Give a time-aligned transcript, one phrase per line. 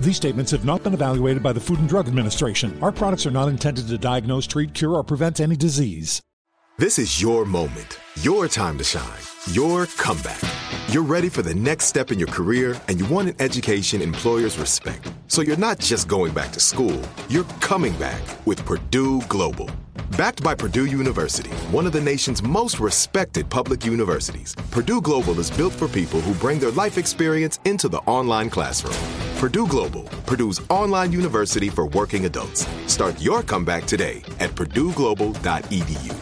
[0.00, 2.78] These statements have not been evaluated by the Food and Drug Administration.
[2.82, 6.20] Our products are not intended to diagnose, treat, cure, or prevent any disease.
[6.78, 10.42] This is your moment, your time to shine, your comeback.
[10.88, 14.58] You're ready for the next step in your career, and you want an education employers
[14.58, 15.10] respect.
[15.28, 19.70] So you're not just going back to school, you're coming back with Purdue Global.
[20.18, 25.50] Backed by Purdue University, one of the nation's most respected public universities, Purdue Global is
[25.50, 29.25] built for people who bring their life experience into the online classroom.
[29.36, 32.66] Purdue Global, Purdue's online university for working adults.
[32.86, 36.16] Start your comeback today at purdueglobal.edu.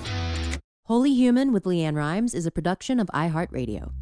[0.87, 3.93] Holy Human with LeAnn Rimes is a production of iHeartRadio.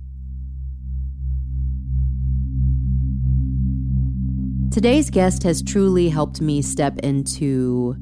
[4.73, 7.95] Today's guest has truly helped me step into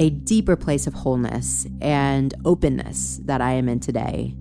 [0.00, 4.34] a deeper place of wholeness and openness that I am in today.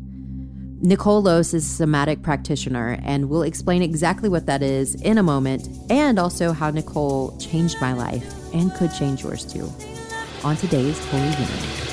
[0.79, 5.23] Nicole Los is a somatic practitioner, and we'll explain exactly what that is in a
[5.23, 8.23] moment, and also how Nicole changed my life
[8.53, 9.71] and could change yours too.
[10.43, 11.86] On today's Holy Human.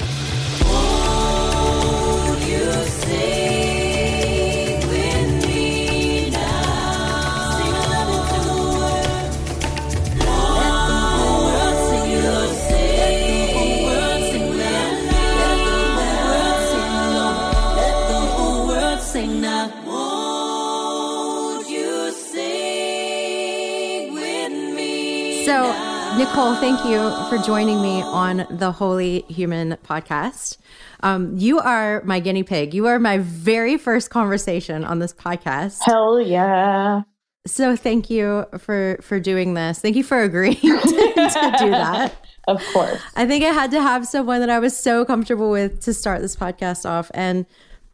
[26.25, 30.57] Nicole, thank you for joining me on the Holy Human podcast.
[31.01, 32.73] Um, you are my guinea pig.
[32.73, 35.81] You are my very first conversation on this podcast.
[35.85, 37.03] Hell yeah.
[37.47, 39.81] So, thank you for for doing this.
[39.81, 42.15] Thank you for agreeing to, to do that.
[42.47, 43.01] Of course.
[43.17, 46.21] I think I had to have someone that I was so comfortable with to start
[46.21, 47.47] this podcast off and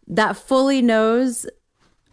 [0.08, 1.46] that fully knows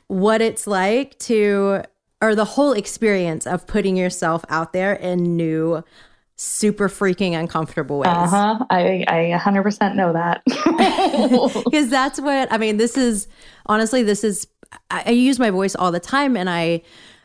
[0.07, 1.81] what it's like to
[2.21, 5.83] or the whole experience of putting yourself out there in new
[6.37, 8.09] super freaking uncomfortable ways.
[8.09, 8.63] Uh-huh.
[8.69, 10.43] I I 100% know that.
[11.65, 13.27] Because that's what I mean this is
[13.65, 14.47] honestly this is
[14.91, 16.81] I, I use my voice all the time and I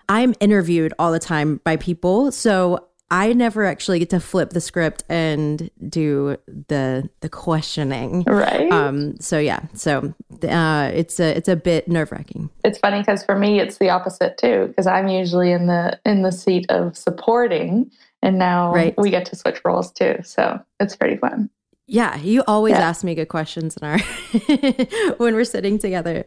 [0.08, 2.32] I'm interviewed all the time by people.
[2.32, 8.24] So I never actually get to flip the script and do the the questioning.
[8.26, 8.72] Right.
[8.72, 9.60] Um so yeah.
[9.74, 10.14] So
[10.48, 12.48] uh it's a it's a bit nerve-wracking.
[12.64, 16.22] it's funny because for me it's the opposite too because I'm usually in the in
[16.22, 17.90] the seat of supporting
[18.22, 18.94] and now Right.
[18.97, 20.16] we get to switch roles too.
[20.22, 21.50] So it's pretty fun.
[21.87, 22.88] Yeah, you always Yeah.
[22.88, 23.99] ask me good questions in our
[25.19, 26.25] when we're sitting together.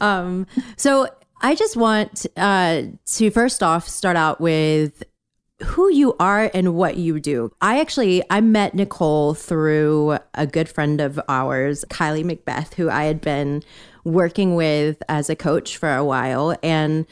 [0.00, 0.46] Um,
[0.76, 1.08] so
[1.40, 2.82] I just want uh,
[3.14, 5.02] to first off start out with
[5.64, 7.50] who you are and what you do.
[7.62, 13.04] I actually I met Nicole through a good friend of ours, Kylie Macbeth, who I
[13.04, 13.62] had been
[14.04, 17.06] working with as a coach for a while and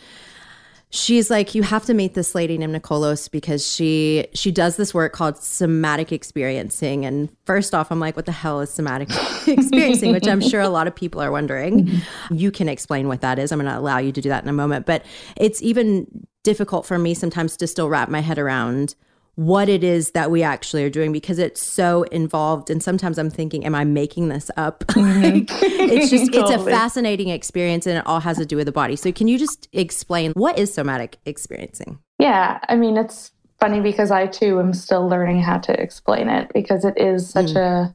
[0.94, 4.76] she's like you have to meet this lady named Nicole Los because she she does
[4.76, 7.04] this work called somatic experiencing.
[7.04, 9.08] And first off I'm like what the hell is somatic
[9.46, 10.12] experiencing?
[10.12, 11.86] Which I'm sure a lot of people are wondering.
[11.86, 12.34] Mm-hmm.
[12.34, 13.50] You can explain what that is.
[13.50, 14.86] I'm going to allow you to do that in a moment.
[14.86, 15.04] But
[15.36, 16.06] it's even
[16.44, 18.94] difficult for me sometimes to still wrap my head around
[19.36, 22.70] what it is that we actually are doing because it's so involved.
[22.70, 24.84] And sometimes i'm thinking am i making this up?
[24.94, 25.22] Mm-hmm.
[25.22, 28.72] Like, it's just it's a fascinating experience and it all has to do with the
[28.72, 28.96] body.
[28.96, 31.98] So can you just explain what is somatic experiencing?
[32.18, 36.50] Yeah, I mean it's funny because I too am still learning how to explain it
[36.54, 37.56] because it is such mm.
[37.56, 37.94] a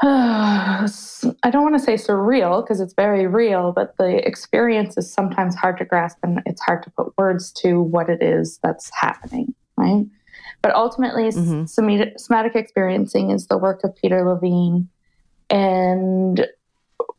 [0.02, 5.56] I don't want to say surreal because it's very real, but the experience is sometimes
[5.56, 9.54] hard to grasp and it's hard to put words to what it is that's happening,
[9.78, 10.06] right?
[10.62, 11.66] But ultimately, mm-hmm.
[12.16, 14.88] somatic experiencing is the work of Peter Levine.
[15.50, 16.46] And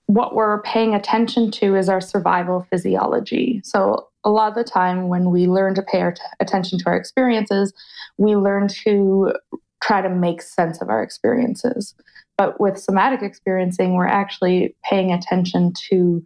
[0.08, 3.62] what we're paying attention to is our survival physiology.
[3.64, 6.98] So, a lot of the time when we learn to pay t- attention to our
[6.98, 7.74] experiences,
[8.18, 9.34] we learn to
[9.82, 11.96] try to make sense of our experiences.
[12.38, 16.24] But with somatic experiencing, we're actually paying attention to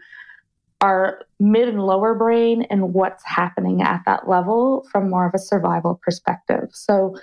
[0.84, 5.40] our mid and lower brain and what's happening at that level from more of a
[5.40, 6.70] survival perspective.
[6.74, 7.18] So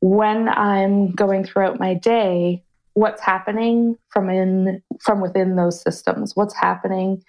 [0.00, 2.64] when I'm going throughout my day,
[2.94, 6.34] what's happening from in from within those systems?
[6.34, 7.22] What's happening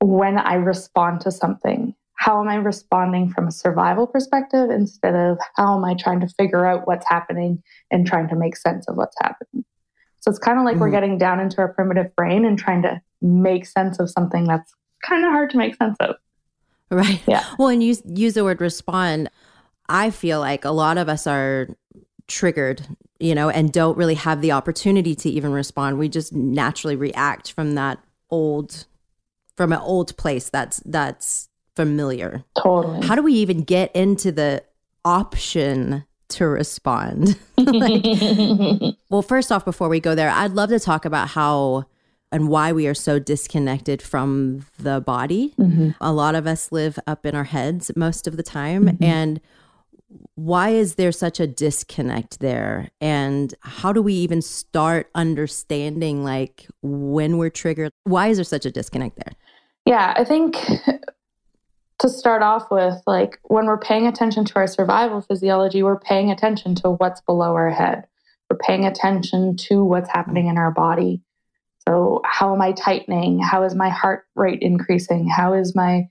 [0.00, 1.94] when I respond to something?
[2.14, 6.28] How am I responding from a survival perspective instead of how am I trying to
[6.38, 9.66] figure out what's happening and trying to make sense of what's happening?
[10.20, 10.80] So it's kind of like mm-hmm.
[10.80, 14.72] we're getting down into our primitive brain and trying to make sense of something that's
[15.04, 16.16] kind of hard to make sense of.
[16.90, 17.20] Right.
[17.26, 17.44] Yeah.
[17.58, 19.30] Well, and use use the word respond.
[19.88, 21.68] I feel like a lot of us are
[22.26, 22.86] triggered,
[23.18, 25.98] you know, and don't really have the opportunity to even respond.
[25.98, 27.98] We just naturally react from that
[28.30, 28.86] old
[29.56, 32.44] from an old place that's that's familiar.
[32.56, 33.06] Totally.
[33.06, 34.64] How do we even get into the
[35.04, 37.38] option to respond.
[37.56, 41.86] like, well, first off, before we go there, I'd love to talk about how
[42.30, 45.54] and why we are so disconnected from the body.
[45.58, 45.90] Mm-hmm.
[46.00, 48.86] A lot of us live up in our heads most of the time.
[48.86, 49.04] Mm-hmm.
[49.04, 49.40] And
[50.34, 52.88] why is there such a disconnect there?
[53.00, 57.92] And how do we even start understanding like when we're triggered?
[58.04, 59.34] Why is there such a disconnect there?
[59.84, 60.56] Yeah, I think
[61.98, 66.30] to start off with, like when we're paying attention to our survival physiology, we're paying
[66.30, 68.04] attention to what's below our head.
[68.48, 71.20] We're paying attention to what's happening in our body.
[71.88, 73.38] So, how am I tightening?
[73.38, 75.26] How is my heart rate increasing?
[75.26, 76.06] How is my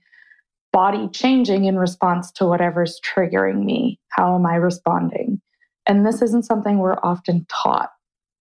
[0.72, 4.00] body changing in response to whatever's triggering me?
[4.08, 5.40] How am I responding?
[5.86, 7.90] And this isn't something we're often taught.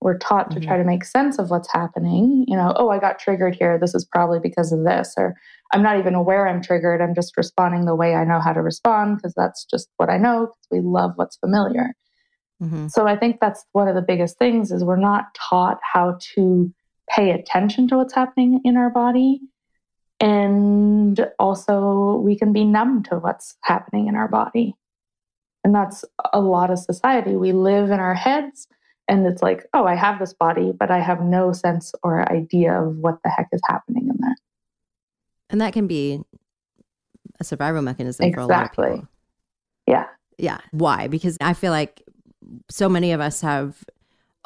[0.02, 0.62] We're taught mm-hmm.
[0.62, 2.44] to try to make sense of what's happening.
[2.48, 3.78] You know, oh, I got triggered here.
[3.78, 5.14] This is probably because of this.
[5.16, 5.36] Or
[5.74, 7.02] I'm not even aware I'm triggered.
[7.02, 10.18] I'm just responding the way I know how to respond because that's just what I
[10.18, 11.94] know because we love what's familiar.
[12.64, 12.88] Mm-hmm.
[12.88, 16.74] So I think that's one of the biggest things is we're not taught how to
[17.10, 19.42] pay attention to what's happening in our body.
[20.20, 24.76] And also we can be numb to what's happening in our body.
[25.64, 27.36] And that's a lot of society.
[27.36, 28.68] We live in our heads
[29.08, 32.82] and it's like, oh, I have this body, but I have no sense or idea
[32.82, 34.36] of what the heck is happening in there.
[35.50, 36.22] And that can be
[37.40, 38.44] a survival mechanism exactly.
[38.44, 39.08] for a lot of people.
[39.88, 40.06] Yeah.
[40.38, 40.58] Yeah.
[40.72, 41.08] Why?
[41.08, 42.02] Because I feel like
[42.70, 43.84] so many of us have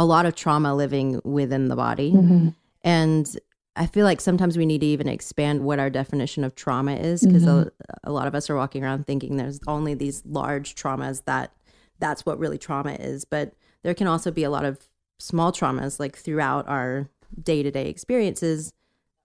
[0.02, 2.12] a lot of trauma living within the body.
[2.12, 2.50] Mm-hmm.
[2.84, 3.38] And
[3.76, 7.24] I feel like sometimes we need to even expand what our definition of trauma is
[7.24, 7.70] because mm-hmm.
[8.04, 11.54] a, a lot of us are walking around thinking there's only these large traumas that
[12.00, 13.26] that's what really trauma is.
[13.26, 13.54] But
[13.84, 14.90] there can also be a lot of
[15.20, 17.08] small traumas like throughout our
[17.40, 18.74] day to day experiences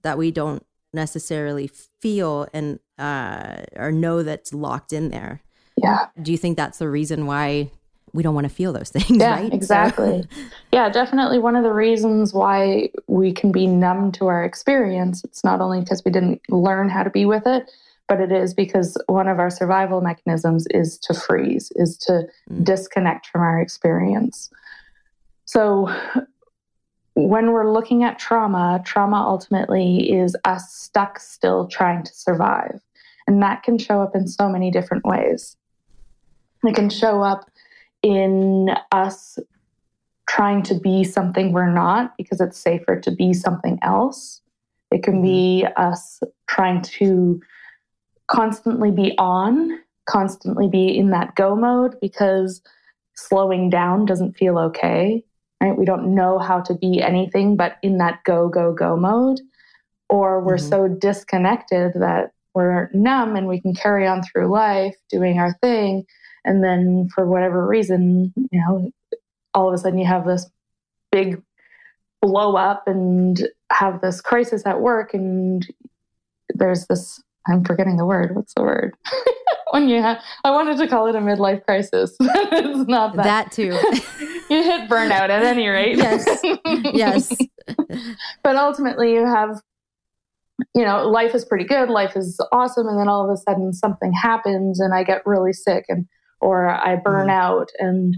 [0.03, 0.63] that we don't
[0.93, 1.71] necessarily
[2.01, 5.41] feel and uh, or know that's locked in there.
[5.79, 6.09] Yeah.
[6.21, 7.71] Do you think that's the reason why
[8.17, 9.11] we don't want to feel those things?
[9.11, 9.53] Yeah, right?
[9.53, 10.23] exactly.
[10.23, 10.43] So.
[10.73, 15.23] yeah, definitely one of the reasons why we can be numb to our experience.
[15.25, 17.71] It's not only because we didn't learn how to be with it,
[18.09, 22.65] but it is because one of our survival mechanisms is to freeze, is to mm.
[22.65, 24.51] disconnect from our experience.
[25.45, 25.93] So
[27.15, 32.81] when we're looking at trauma, trauma ultimately is us stuck still trying to survive.
[33.27, 35.57] And that can show up in so many different ways.
[36.63, 37.51] It can show up
[38.07, 39.39] in us
[40.29, 44.43] trying to be something we're not because it's safer to be something else.
[44.91, 45.83] It can be mm-hmm.
[45.83, 47.41] us trying to
[48.29, 52.61] constantly be on, constantly be in that go mode because
[53.15, 55.25] slowing down doesn't feel okay
[55.61, 55.77] right?
[55.77, 59.41] We don't know how to be anything but in that go, go, go mode.
[60.09, 60.69] Or we're mm-hmm.
[60.69, 66.05] so disconnected that we're numb and we can carry on through life doing our thing.
[66.47, 68.91] And then for whatever reason, you know,
[69.53, 70.49] all of a sudden you have this
[71.13, 71.43] big
[72.23, 75.67] blow up and have this crisis at work and
[76.55, 78.35] there's this I'm forgetting the word.
[78.35, 78.97] What's the word?
[79.71, 82.17] when you have, I wanted to call it a midlife crisis.
[82.21, 83.25] it's not that.
[83.25, 83.69] That too.
[84.55, 85.97] you hit burnout at any rate.
[85.97, 86.27] Yes.
[86.93, 87.37] Yes.
[88.43, 89.61] but ultimately, you have,
[90.75, 91.89] you know, life is pretty good.
[91.89, 92.89] Life is awesome.
[92.89, 96.07] And then all of a sudden something happens and I get really sick and,
[96.47, 97.33] or I burn mm.
[97.33, 98.17] out and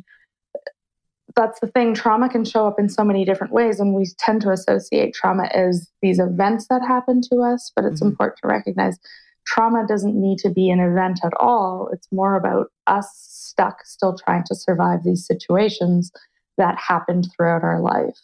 [1.38, 1.94] that's the thing.
[1.94, 5.44] Trauma can show up in so many different ways, and we tend to associate trauma
[5.54, 7.70] as these events that happen to us.
[7.76, 8.11] But it's mm-hmm.
[8.11, 8.99] important to recognize
[9.47, 11.90] trauma doesn't need to be an event at all.
[11.92, 16.11] It's more about us stuck, still trying to survive these situations
[16.58, 18.18] that happened throughout our life.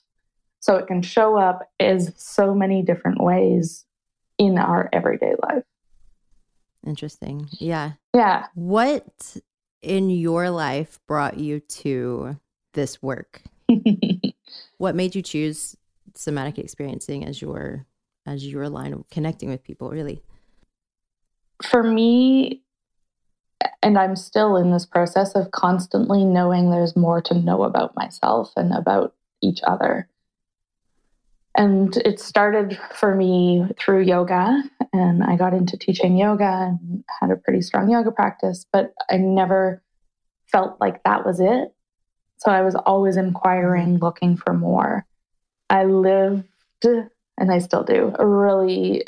[0.61, 3.84] So it can show up as so many different ways
[4.38, 5.62] in our everyday life.
[6.87, 7.49] Interesting.
[7.52, 7.92] Yeah.
[8.12, 8.46] Yeah.
[8.54, 9.37] What
[9.85, 12.38] in your life brought you to
[12.73, 13.43] this work?
[14.79, 15.76] what made you choose
[16.14, 17.87] somatic experiencing as your
[18.26, 20.23] as your line of connecting with people really?
[21.62, 22.62] For me,
[23.83, 28.53] and I'm still in this process of constantly knowing there's more to know about myself
[28.57, 30.09] and about each other.
[31.57, 34.62] And it started for me through yoga,
[34.94, 39.16] and I got into teaching yoga and had a pretty strong yoga practice, but I
[39.16, 39.82] never
[40.50, 41.74] felt like that was it.
[42.38, 45.06] So I was always inquiring, looking for more.
[45.68, 46.44] I lived,
[46.84, 49.04] and I still do, a really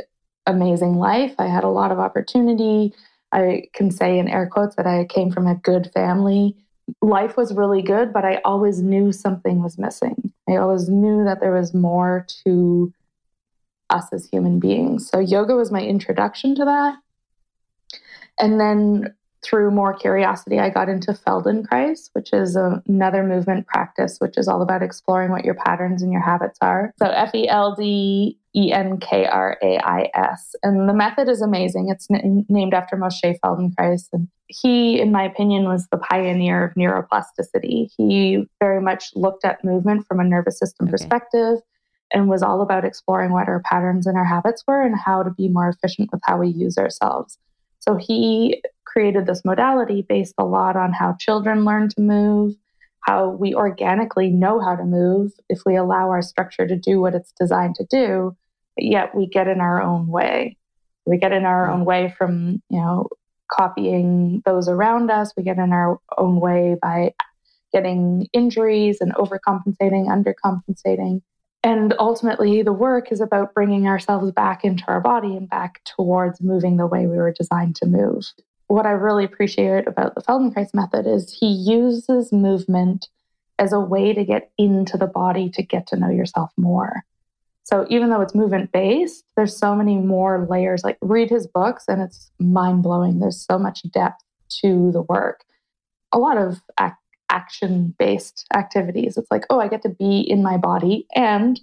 [0.46, 1.34] amazing life.
[1.38, 2.92] I had a lot of opportunity.
[3.32, 6.56] I can say in air quotes that I came from a good family
[7.02, 10.32] life was really good, but I always knew something was missing.
[10.48, 12.92] I always knew that there was more to
[13.90, 15.08] us as human beings.
[15.08, 16.96] So yoga was my introduction to that.
[18.38, 24.36] And then through more curiosity, I got into Feldenkrais, which is another movement practice, which
[24.36, 26.92] is all about exploring what your patterns and your habits are.
[26.98, 30.56] So F E L D E N K R A I S.
[30.62, 31.90] And the method is amazing.
[31.90, 34.08] It's n- named after Moshe Feldenkrais.
[34.12, 37.90] And he, in my opinion, was the pioneer of neuroplasticity.
[37.96, 40.92] He very much looked at movement from a nervous system okay.
[40.92, 41.58] perspective
[42.12, 45.30] and was all about exploring what our patterns and our habits were and how to
[45.30, 47.38] be more efficient with how we use ourselves.
[47.80, 52.54] So he created this modality based a lot on how children learn to move,
[53.00, 57.14] how we organically know how to move if we allow our structure to do what
[57.14, 58.36] it's designed to do,
[58.76, 60.56] yet we get in our own way.
[61.04, 63.08] We get in our own way from, you know,
[63.52, 65.32] copying those around us.
[65.36, 67.14] We get in our own way by
[67.72, 71.22] getting injuries and overcompensating, undercompensating.
[71.66, 76.40] And ultimately, the work is about bringing ourselves back into our body and back towards
[76.40, 78.24] moving the way we were designed to move.
[78.68, 83.08] What I really appreciate about the Feldenkrais method is he uses movement
[83.58, 87.02] as a way to get into the body to get to know yourself more.
[87.64, 90.84] So even though it's movement based, there's so many more layers.
[90.84, 93.18] Like read his books and it's mind blowing.
[93.18, 94.22] There's so much depth
[94.60, 95.42] to the work.
[96.12, 96.94] A lot of ac-
[97.30, 99.16] action based activities.
[99.16, 101.60] It's like, oh, I get to be in my body and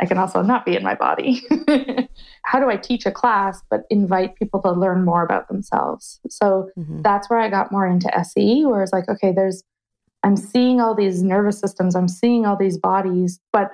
[0.00, 1.42] I can also not be in my body.
[2.44, 6.20] How do I teach a class but invite people to learn more about themselves?
[6.28, 7.02] So mm-hmm.
[7.02, 9.62] that's where I got more into SE, where it's like, okay, there's,
[10.24, 13.72] I'm seeing all these nervous systems, I'm seeing all these bodies, but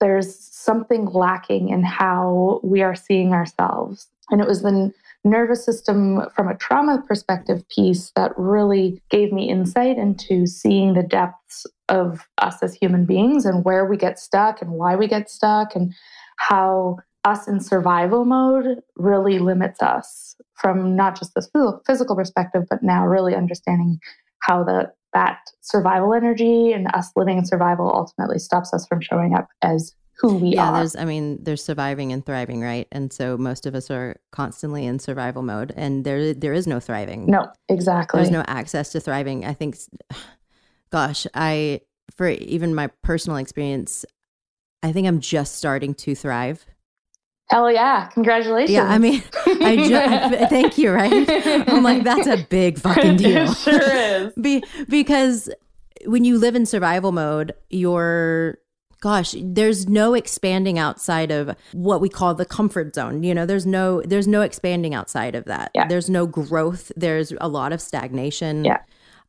[0.00, 4.08] there's something lacking in how we are seeing ourselves.
[4.30, 4.92] And it was the
[5.24, 11.02] nervous system from a trauma perspective piece that really gave me insight into seeing the
[11.02, 15.30] depths of us as human beings and where we get stuck and why we get
[15.30, 15.94] stuck and
[16.36, 21.50] how us in survival mode really limits us from not just this
[21.86, 23.98] physical perspective, but now really understanding
[24.40, 29.34] how the that survival energy and us living in survival ultimately stops us from showing
[29.34, 30.78] up as who we yeah, are.
[30.78, 32.86] there's I mean, there's surviving and thriving, right?
[32.92, 36.80] And so most of us are constantly in survival mode and there there is no
[36.80, 37.26] thriving.
[37.26, 38.18] No, exactly.
[38.18, 39.44] There's no access to thriving.
[39.44, 39.76] I think
[40.90, 41.80] gosh, I
[42.16, 44.04] for even my personal experience,
[44.82, 46.64] I think I'm just starting to thrive.
[47.50, 48.08] Hell yeah.
[48.14, 48.70] Congratulations.
[48.70, 51.68] Yeah, I mean, I just thank you, right?
[51.68, 53.50] I'm like, that's a big fucking deal.
[53.50, 54.32] it sure is.
[54.40, 55.50] Be, because
[56.06, 58.58] when you live in survival mode, you're
[59.02, 63.66] gosh there's no expanding outside of what we call the comfort zone you know there's
[63.66, 65.86] no there's no expanding outside of that yeah.
[65.88, 68.78] there's no growth there's a lot of stagnation yeah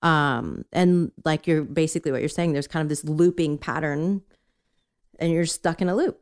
[0.04, 4.22] um and like you're basically what you're saying there's kind of this looping pattern
[5.18, 6.20] and you're stuck in a loop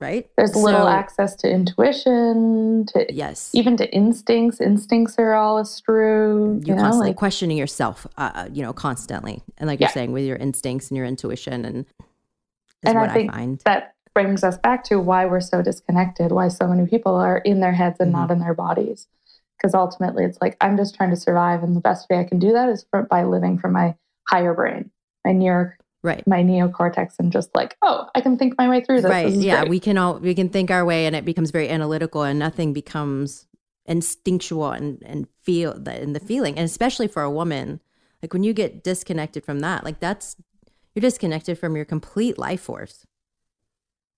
[0.00, 0.28] right?
[0.36, 4.60] There's so, little access to intuition, to yes, even to instincts.
[4.60, 5.92] Instincts are all askew.
[5.94, 9.86] You're you know, constantly like, questioning yourself, uh, uh, you know, constantly, and like yeah.
[9.86, 11.86] you're saying, with your instincts and your intuition, and
[12.86, 16.32] and I think I that brings us back to why we're so disconnected.
[16.32, 18.20] Why so many people are in their heads and mm-hmm.
[18.20, 19.08] not in their bodies.
[19.56, 22.38] Because ultimately, it's like I'm just trying to survive, and the best way I can
[22.38, 23.94] do that is for, by living from my
[24.28, 24.90] higher brain,
[25.24, 29.00] my near right my neocortex and just like oh i can think my way through
[29.00, 29.70] this right this yeah great.
[29.70, 32.72] we can all we can think our way and it becomes very analytical and nothing
[32.72, 33.46] becomes
[33.86, 37.80] instinctual and and feel the, and the feeling and especially for a woman
[38.22, 40.36] like when you get disconnected from that like that's
[40.94, 43.06] you're disconnected from your complete life force.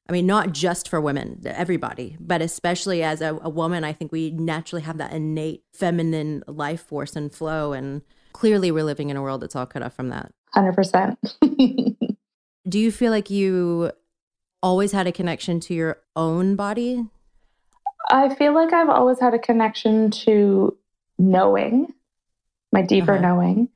[0.09, 4.12] I mean, not just for women, everybody, but especially as a, a, woman, I think
[4.12, 7.73] we naturally have that innate feminine life force and flow.
[7.73, 8.02] And
[8.33, 10.33] clearly, we're living in a world that's all cut off from that.
[10.54, 11.16] 100%.
[12.68, 13.90] Do you feel like you
[14.62, 17.04] always had a connection to your own body?
[18.09, 20.76] I feel like I've always had a connection to
[21.18, 21.92] knowing,
[22.73, 23.23] my deeper uh-huh.
[23.23, 23.68] knowing.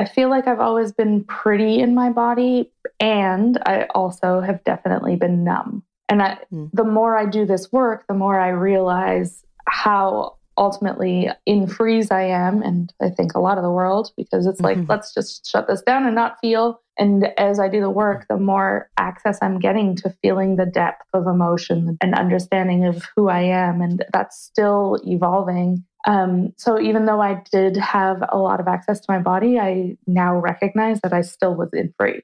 [0.00, 5.14] I feel like I've always been pretty in my body, and I also have definitely
[5.14, 5.82] been numb.
[6.08, 6.70] And I, mm.
[6.72, 12.22] the more I do this work, the more I realize how ultimately in freeze I
[12.22, 14.90] am, and I think a lot of the world, because it's like, mm-hmm.
[14.90, 16.80] let's just shut this down and not feel.
[16.98, 21.06] And as I do the work, the more access I'm getting to feeling the depth
[21.12, 23.80] of emotion and understanding of who I am.
[23.82, 25.84] And that's still evolving.
[26.06, 29.96] Um, so even though I did have a lot of access to my body, I
[30.06, 32.22] now recognize that I still was in freeze.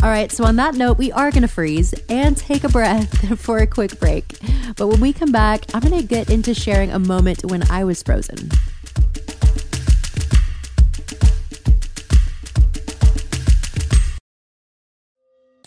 [0.00, 3.38] All right, so on that note, we are going to freeze and take a breath
[3.40, 4.38] for a quick break.
[4.76, 7.82] But when we come back, I'm going to get into sharing a moment when I
[7.82, 8.48] was frozen.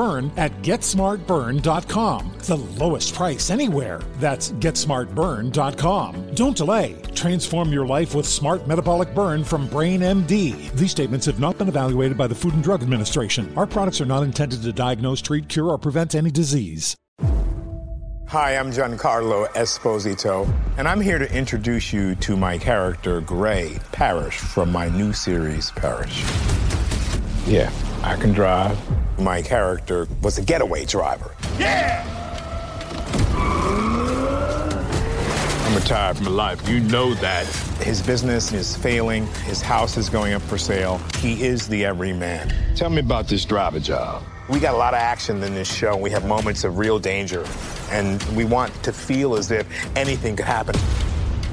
[0.00, 2.32] at GetSmartBurn.com.
[2.38, 4.00] The lowest price anywhere.
[4.16, 6.34] That's GetSmartBurn.com.
[6.34, 6.96] Don't delay.
[7.14, 10.72] Transform your life with Smart Metabolic Burn from Brain MD.
[10.72, 13.52] These statements have not been evaluated by the Food and Drug Administration.
[13.56, 16.96] Our products are not intended to diagnose, treat, cure, or prevent any disease.
[18.28, 24.38] Hi, I'm Giancarlo Esposito, and I'm here to introduce you to my character, Gray Parish,
[24.38, 26.22] from my new series, Parish.
[27.46, 28.78] Yeah, I can drive.
[29.20, 31.34] My character was a getaway driver.
[31.58, 32.06] Yeah!
[35.66, 36.66] I'm retired from life.
[36.66, 37.46] You know that.
[37.82, 39.26] His business is failing.
[39.44, 41.02] His house is going up for sale.
[41.18, 42.54] He is the everyman.
[42.76, 44.22] Tell me about this driver job.
[44.48, 45.96] We got a lot of action in this show.
[45.96, 47.44] We have moments of real danger,
[47.90, 50.74] and we want to feel as if anything could happen.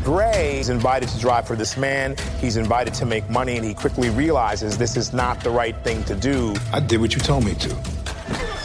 [0.08, 2.16] Gray is invited to drive for this man.
[2.40, 6.02] He's invited to make money, and he quickly realizes this is not the right thing
[6.06, 6.56] to do.
[6.72, 7.76] I did what you told me to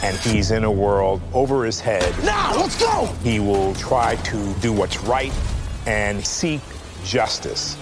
[0.03, 2.13] and he's in a world over his head.
[2.23, 3.07] Now, let's go!
[3.23, 5.33] He will try to do what's right
[5.85, 6.61] and seek
[7.03, 7.75] justice.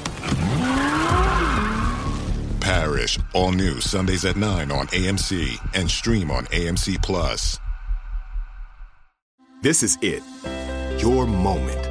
[2.62, 7.60] Parish, all new Sundays at 9 on AMC and stream on AMC Plus.
[9.62, 10.24] This is it.
[11.00, 11.91] Your moment.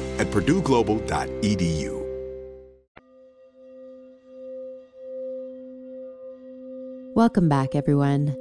[0.19, 2.01] at PurdueGlobal.edu.
[7.13, 8.35] Welcome back, everyone.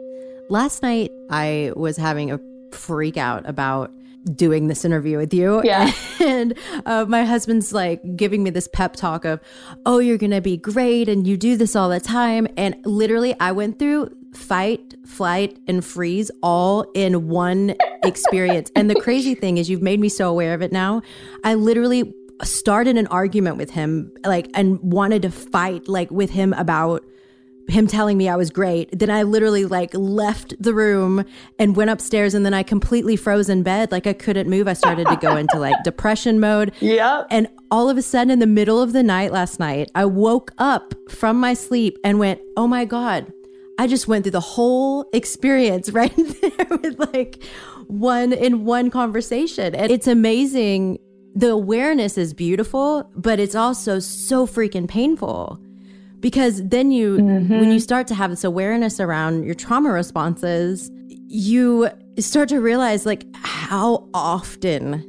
[0.49, 2.41] Last night, I was having a
[2.73, 3.91] freak out about
[4.35, 5.63] doing this interview with you.
[5.65, 5.93] Yeah.
[6.21, 9.41] And uh, my husband's like giving me this pep talk of,
[9.87, 12.47] oh, you're going to be great and you do this all the time.
[12.59, 18.71] And literally, I went through fight, flight, and freeze all in one experience.
[18.77, 21.01] and the crazy thing is, you've made me so aware of it now.
[21.43, 26.53] I literally started an argument with him, like, and wanted to fight, like, with him
[26.53, 27.03] about
[27.69, 28.99] him telling me I was great.
[28.99, 31.25] Then I literally like left the room
[31.59, 33.93] and went upstairs and then I completely froze in bed.
[33.93, 34.69] Like I couldn't move.
[34.69, 36.73] I started to go into like depression mode.
[36.81, 37.25] Yeah.
[37.31, 40.53] And all of a sudden in the middle of the night last night, I woke
[40.59, 43.33] up from my sleep and went, oh my God,
[43.79, 47.43] I just went through the whole experience right there with like
[47.87, 49.75] one in one conversation.
[49.75, 50.99] And it's amazing.
[51.35, 55.61] The awareness is beautiful, but it's also so freaking painful
[56.21, 57.59] because then you mm-hmm.
[57.59, 60.91] when you start to have this awareness around your trauma responses
[61.29, 65.07] you start to realize like how often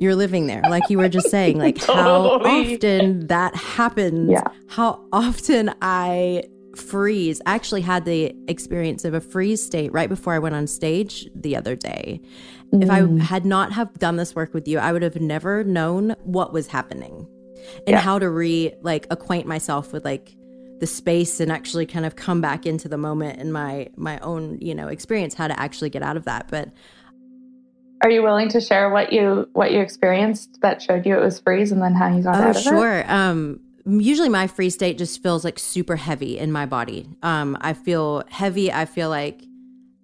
[0.00, 2.02] you're living there like you were just saying like totally.
[2.02, 4.42] how often that happens yeah.
[4.68, 6.42] how often i
[6.76, 10.66] freeze I actually had the experience of a freeze state right before i went on
[10.66, 12.20] stage the other day
[12.72, 12.82] mm.
[12.82, 13.20] if i mm.
[13.20, 16.68] had not have done this work with you i would have never known what was
[16.68, 17.26] happening
[17.86, 18.00] and yeah.
[18.00, 20.34] how to re like acquaint myself with like
[20.80, 24.58] the space and actually kind of come back into the moment in my my own
[24.60, 26.48] you know experience how to actually get out of that.
[26.50, 26.70] But
[28.02, 31.38] are you willing to share what you what you experienced that showed you it was
[31.38, 32.72] freeze and then how you got oh, out of sure.
[32.72, 33.06] it?
[33.06, 33.12] sure.
[33.12, 37.08] Um usually my free state just feels like super heavy in my body.
[37.22, 38.72] Um i feel heavy.
[38.72, 39.42] I feel like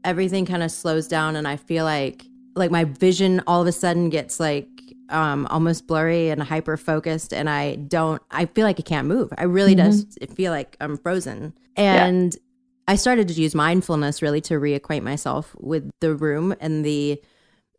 [0.05, 3.73] everything kind of slows down and i feel like like my vision all of a
[3.73, 4.69] sudden gets like
[5.11, 8.23] um, almost blurry and hyper focused, and I don't.
[8.31, 9.33] I feel like I can't move.
[9.37, 9.90] I really mm-hmm.
[9.90, 11.55] does feel like I'm frozen.
[11.77, 12.40] And yeah.
[12.88, 17.21] I started to use mindfulness really to reacquaint myself with the room and the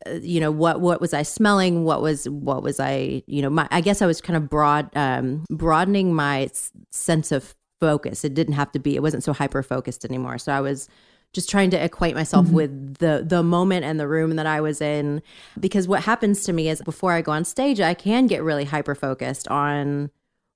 [0.06, 3.50] uh, you know what what was i smelling what was what was i you know
[3.50, 8.24] my i guess i was kind of broad um broadening my s- sense of focus
[8.24, 10.88] it didn't have to be it wasn't so hyper focused anymore so i was
[11.34, 12.56] just trying to acquaint myself mm-hmm.
[12.56, 15.22] with the the moment and the room that I was in
[15.60, 18.66] because what happens to me is before I go on stage I can get really
[18.66, 20.10] hyper focused on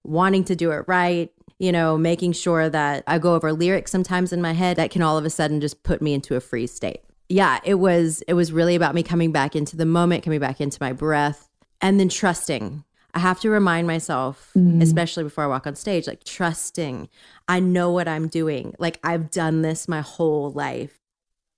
[0.03, 4.33] wanting to do it right you know making sure that I go over lyrics sometimes
[4.33, 6.73] in my head that can all of a sudden just put me into a freeze
[6.73, 10.39] state yeah it was it was really about me coming back into the moment coming
[10.39, 11.49] back into my breath
[11.81, 14.81] and then trusting I have to remind myself, mm.
[14.81, 17.09] especially before I walk on stage, like trusting.
[17.47, 18.73] I know what I'm doing.
[18.79, 20.97] Like I've done this my whole life.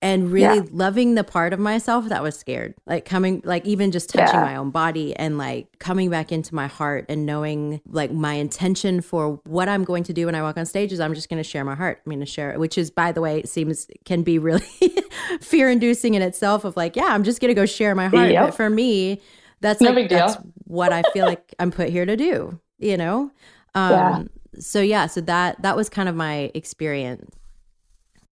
[0.02, 0.66] And really yeah.
[0.74, 2.76] loving the part of myself that was scared.
[2.86, 4.44] Like coming like even just touching yeah.
[4.44, 9.00] my own body and like coming back into my heart and knowing like my intention
[9.00, 11.42] for what I'm going to do when I walk on stage is I'm just going
[11.42, 12.02] to share my heart.
[12.06, 14.66] I'm going to share it, which is by the way, seems can be really
[15.40, 18.30] fear inducing in itself of like, yeah, I'm just going to go share my heart.
[18.30, 18.48] Yep.
[18.48, 19.22] But for me,
[19.64, 20.36] that's no like that's
[20.66, 23.32] what I feel like I'm put here to do, you know?
[23.76, 24.24] Um yeah.
[24.60, 27.36] so yeah, so that that was kind of my experience.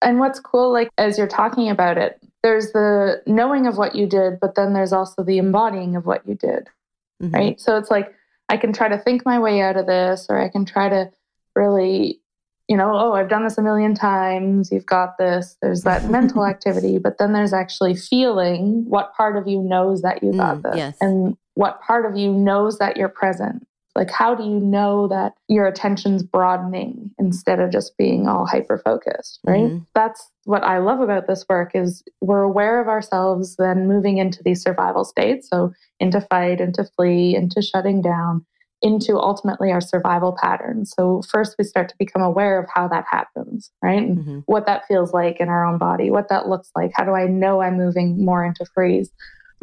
[0.02, 4.08] And what's cool like as you're talking about it, there's the knowing of what you
[4.08, 6.70] did, but then there's also the embodying of what you did.
[7.22, 7.36] Mm-hmm.
[7.36, 7.62] Right?
[7.62, 8.14] So it's like
[8.50, 11.12] I can try to think my way out of this or I can try to
[11.56, 12.21] really
[12.72, 15.58] you know, oh, I've done this a million times, you've got this.
[15.62, 20.24] There's that mental activity, but then there's actually feeling what part of you knows that
[20.24, 20.98] you got mm, this yes.
[21.02, 23.68] and what part of you knows that you're present.
[23.94, 28.78] Like, how do you know that your attention's broadening instead of just being all hyper
[28.78, 29.64] focused, right?
[29.64, 29.84] Mm-hmm.
[29.94, 34.42] That's what I love about this work is we're aware of ourselves, then moving into
[34.44, 35.50] these survival states.
[35.50, 38.46] So into fight, into flee, into shutting down
[38.82, 40.94] into ultimately our survival patterns.
[40.96, 44.10] So, first, we start to become aware of how that happens, right?
[44.10, 44.40] Mm-hmm.
[44.46, 46.92] What that feels like in our own body, what that looks like.
[46.96, 49.12] How do I know I'm moving more into freeze?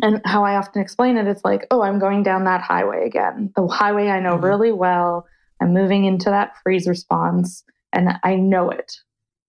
[0.00, 3.52] And how I often explain it, it's like, oh, I'm going down that highway again.
[3.56, 4.44] The highway I know mm-hmm.
[4.44, 5.26] really well.
[5.60, 8.92] I'm moving into that freeze response and I know it.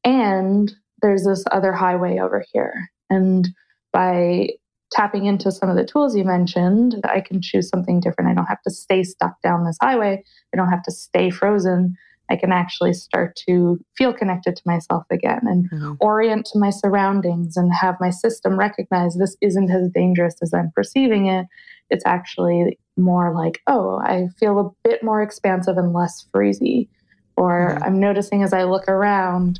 [0.03, 2.89] And there's this other highway over here.
[3.09, 3.47] And
[3.93, 4.49] by
[4.91, 8.29] tapping into some of the tools you mentioned, I can choose something different.
[8.29, 10.23] I don't have to stay stuck down this highway.
[10.53, 11.95] I don't have to stay frozen.
[12.31, 15.93] I can actually start to feel connected to myself again and mm-hmm.
[15.99, 20.71] orient to my surroundings and have my system recognize this isn't as dangerous as I'm
[20.75, 21.47] perceiving it.
[21.89, 26.87] It's actually more like, oh, I feel a bit more expansive and less freezy.
[27.35, 27.83] Or mm-hmm.
[27.83, 29.59] I'm noticing as I look around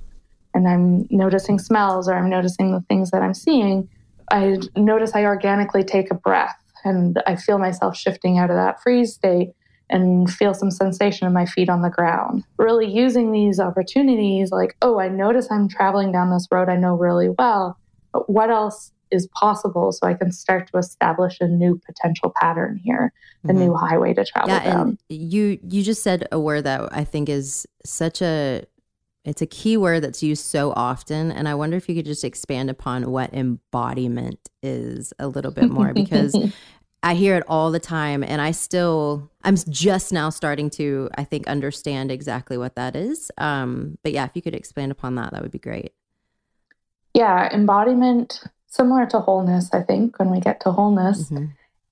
[0.53, 3.89] and I'm noticing smells or I'm noticing the things that I'm seeing
[4.31, 8.81] I notice I organically take a breath and I feel myself shifting out of that
[8.81, 9.49] freeze state
[9.89, 12.43] and feel some sensation in my feet on the ground.
[12.57, 16.95] Really using these opportunities like, oh, I notice I'm traveling down this road I know
[16.95, 17.77] really well.
[18.13, 22.79] But what else is possible so I can start to establish a new potential pattern
[22.83, 23.11] here,
[23.43, 23.57] a mm-hmm.
[23.57, 24.81] new highway to travel yeah, down.
[24.89, 28.65] And you you just said a word that I think is such a
[29.25, 31.31] it's a key word that's used so often.
[31.31, 35.69] And I wonder if you could just expand upon what embodiment is a little bit
[35.69, 36.35] more because
[37.03, 41.23] I hear it all the time and I still I'm just now starting to I
[41.23, 43.31] think understand exactly what that is.
[43.37, 45.93] Um but yeah, if you could expand upon that that would be great.
[47.13, 51.45] Yeah, embodiment similar to wholeness, I think, when we get to wholeness mm-hmm.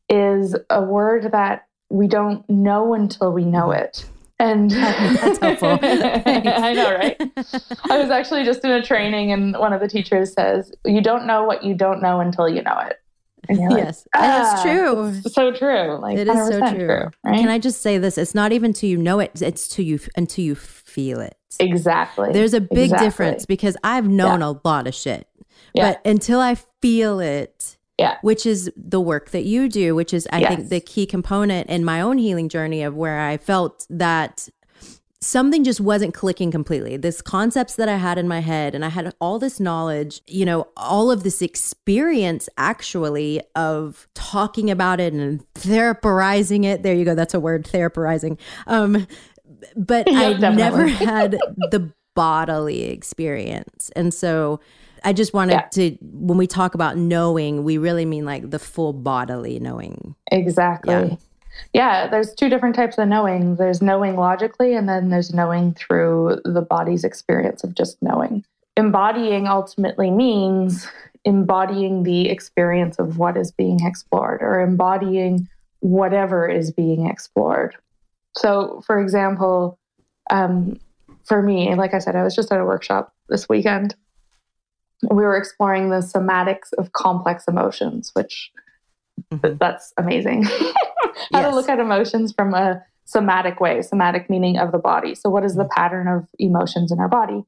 [0.10, 3.84] is a word that we don't know until we know mm-hmm.
[3.84, 4.06] it.
[4.40, 5.80] And that's helpful.
[5.82, 7.20] I know, right?
[7.90, 11.26] I was actually just in a training, and one of the teachers says, You don't
[11.26, 13.00] know what you don't know until you know it.
[13.50, 15.22] yes, ah, that's true.
[15.32, 15.98] so true.
[16.00, 16.86] Like it is so true.
[16.86, 17.40] true right?
[17.40, 18.18] Can I just say this?
[18.18, 21.36] It's not even till you know it; it's to you until you feel it.
[21.60, 22.32] Exactly.
[22.34, 23.08] There's a big exactly.
[23.08, 24.50] difference because I've known yeah.
[24.50, 25.28] a lot of shit,
[25.74, 25.94] yeah.
[25.94, 28.18] but until I feel it, yeah.
[28.22, 30.56] Which is the work that you do, which is, I yes.
[30.56, 34.48] think, the key component in my own healing journey of where I felt that
[35.20, 36.98] something just wasn't clicking completely.
[36.98, 40.46] This concepts that I had in my head, and I had all this knowledge, you
[40.46, 46.84] know, all of this experience actually of talking about it and therapizing it.
[46.84, 47.16] There you go.
[47.16, 48.38] That's a word, therapizing.
[48.68, 49.08] Um,
[49.76, 50.58] but yeah, I definitely.
[50.58, 51.32] never had
[51.72, 53.90] the bodily experience.
[53.96, 54.60] And so
[55.04, 55.68] I just wanted yeah.
[55.72, 60.16] to, when we talk about knowing, we really mean like the full bodily knowing.
[60.32, 60.94] Exactly.
[60.94, 61.16] Yeah.
[61.74, 66.42] yeah, there's two different types of knowing there's knowing logically, and then there's knowing through
[66.46, 68.44] the body's experience of just knowing.
[68.76, 70.88] Embodying ultimately means
[71.26, 75.48] embodying the experience of what is being explored or embodying
[75.80, 77.76] whatever is being explored.
[78.36, 79.80] So, for example,
[80.30, 80.80] um,
[81.24, 83.96] for me, like I said, I was just at a workshop this weekend
[85.04, 88.52] we were exploring the somatics of complex emotions, which
[89.32, 89.58] mm-hmm.
[89.60, 90.44] that's amazing.
[91.34, 91.50] How yes.
[91.50, 95.16] to look at emotions from a somatic way, somatic meaning of the body.
[95.16, 95.74] So, what is the mm-hmm.
[95.76, 97.44] pattern of emotions in our body?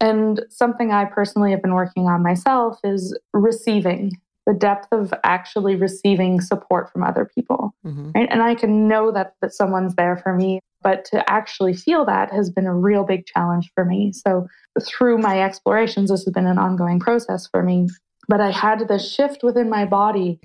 [0.00, 4.12] And something I personally have been working on myself is receiving
[4.46, 7.74] the depth of actually receiving support from other people.
[7.86, 8.10] Mm-hmm.
[8.14, 8.28] Right.
[8.30, 12.30] And I can know that, that someone's there for me, but to actually feel that
[12.32, 14.12] has been a real big challenge for me.
[14.12, 14.46] So,
[14.86, 17.88] through my explorations, this has been an ongoing process for me.
[18.28, 20.38] But I had this shift within my body.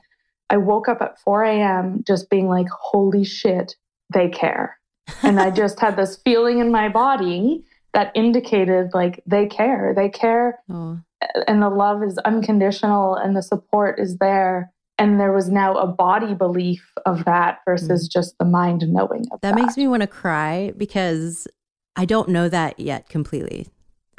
[0.49, 2.04] I woke up at 4 a.m.
[2.08, 3.75] just being like, holy shit,
[4.12, 4.80] they care.
[5.23, 9.93] and I just had this feeling in my body that indicated like they care.
[9.95, 10.60] They care.
[10.69, 10.99] Oh.
[11.47, 14.71] And the love is unconditional and the support is there.
[14.99, 18.12] And there was now a body belief of that versus mm.
[18.12, 19.55] just the mind knowing of that.
[19.55, 21.47] That makes me want to cry because
[21.95, 23.67] I don't know that yet completely.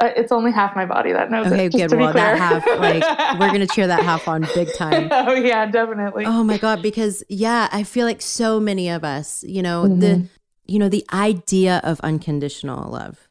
[0.01, 1.75] Uh, it's only half my body that knows okay, it.
[1.75, 1.99] Okay, good.
[1.99, 3.03] Well, that half, like,
[3.39, 5.09] we're gonna cheer that half on big time.
[5.11, 6.25] oh yeah, definitely.
[6.25, 10.01] Oh my god, because yeah, I feel like so many of us, you know, mm-hmm.
[10.01, 10.29] the,
[10.67, 13.29] you know, the idea of unconditional love,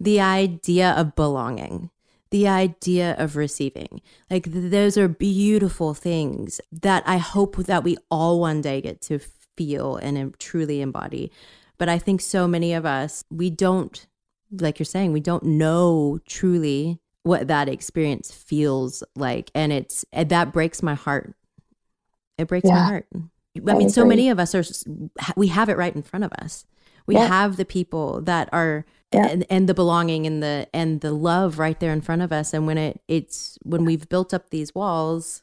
[0.00, 1.90] the idea of belonging,
[2.30, 8.40] the idea of receiving, like those are beautiful things that I hope that we all
[8.40, 9.20] one day get to
[9.56, 11.32] feel and truly embody.
[11.78, 14.06] But I think so many of us, we don't
[14.52, 19.50] like you're saying, we don't know truly what that experience feels like.
[19.54, 21.34] And it's, eh, that breaks my heart.
[22.38, 22.74] It breaks yeah.
[22.74, 23.06] my heart.
[23.14, 23.88] I, I mean, agree.
[23.90, 24.64] so many of us are,
[25.36, 26.64] we have it right in front of us.
[27.08, 27.26] We yeah.
[27.26, 29.26] have the people that are, yeah.
[29.26, 32.54] and, and the belonging and the, and the love right there in front of us.
[32.54, 35.42] And when it, it's, when we've built up these walls,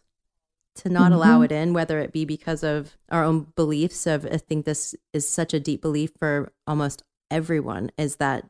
[0.76, 1.14] to not mm-hmm.
[1.14, 4.94] allow it in, whether it be because of our own beliefs of I think this
[5.14, 7.02] is such a deep belief for almost
[7.32, 8.46] everyone, is that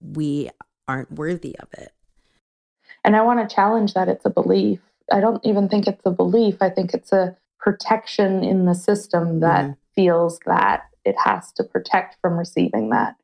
[0.00, 0.50] we
[0.86, 1.92] aren't worthy of it.
[3.02, 4.80] And I want to challenge that it's a belief.
[5.10, 6.56] I don't even think it's a belief.
[6.60, 9.72] I think it's a protection in the system that mm-hmm.
[9.94, 13.16] feels that it has to protect from receiving that.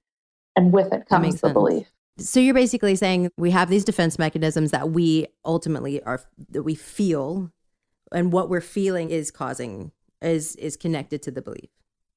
[0.57, 1.53] And with it comes the sense.
[1.53, 1.87] belief.
[2.19, 6.75] So you're basically saying we have these defense mechanisms that we ultimately are that we
[6.75, 7.51] feel
[8.12, 11.71] and what we're feeling is causing is is connected to the belief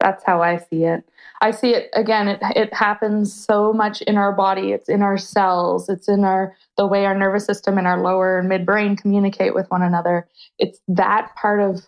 [0.03, 1.09] that's how I see it.
[1.39, 2.27] I see it again.
[2.27, 4.73] It it happens so much in our body.
[4.73, 5.87] It's in our cells.
[5.87, 9.71] It's in our the way our nervous system and our lower and midbrain communicate with
[9.71, 10.27] one another.
[10.59, 11.87] It's that part of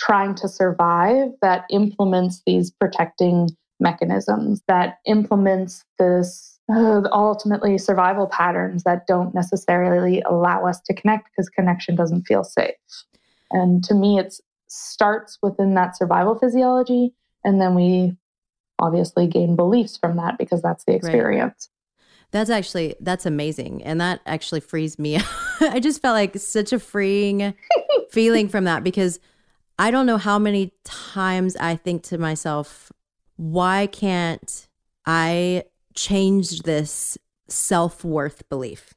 [0.00, 4.62] trying to survive that implements these protecting mechanisms.
[4.66, 11.48] That implements this uh, ultimately survival patterns that don't necessarily allow us to connect because
[11.48, 12.74] connection doesn't feel safe.
[13.50, 14.34] And to me, it
[14.68, 17.12] starts within that survival physiology
[17.44, 18.16] and then we
[18.78, 21.68] obviously gain beliefs from that because that's the experience.
[21.70, 22.30] Right.
[22.32, 23.82] That's actually that's amazing.
[23.82, 25.18] And that actually frees me.
[25.60, 27.54] I just felt like such a freeing
[28.10, 29.18] feeling from that because
[29.80, 32.92] I don't know how many times I think to myself,
[33.36, 34.68] why can't
[35.06, 35.64] I
[35.94, 37.16] change this
[37.48, 38.92] self-worth belief?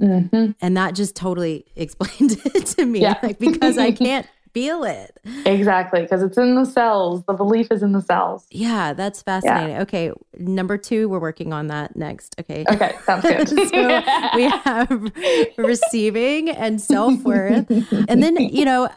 [0.00, 0.52] Mm-hmm.
[0.62, 3.02] And that just totally explained it to me.
[3.02, 3.18] Yeah.
[3.22, 5.18] Like because I can't feel it.
[5.46, 7.24] Exactly, because it's in the cells.
[7.24, 8.46] The belief is in the cells.
[8.50, 9.76] Yeah, that's fascinating.
[9.76, 9.82] Yeah.
[9.82, 12.34] Okay, number two, we're working on that next.
[12.40, 12.64] Okay.
[12.70, 13.48] Okay, sounds good.
[13.48, 13.56] so
[14.34, 15.12] we have
[15.56, 17.70] receiving and self worth.
[18.08, 18.88] And then, you know,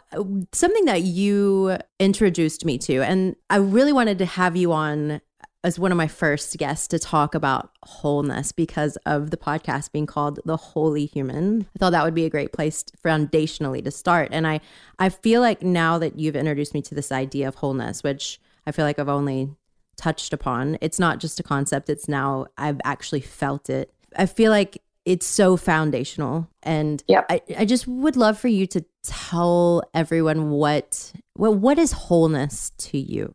[0.52, 5.20] something that you introduced me to, and I really wanted to have you on
[5.66, 10.06] as one of my first guests to talk about wholeness because of the podcast being
[10.06, 11.66] called The Holy Human.
[11.74, 14.28] I thought that would be a great place foundationally to start.
[14.30, 14.60] And I
[15.00, 18.70] I feel like now that you've introduced me to this idea of wholeness, which I
[18.70, 19.50] feel like I've only
[19.96, 23.92] touched upon, it's not just a concept, it's now I've actually felt it.
[24.16, 27.26] I feel like it's so foundational and yep.
[27.28, 32.70] I, I just would love for you to tell everyone what what what is wholeness
[32.78, 33.34] to you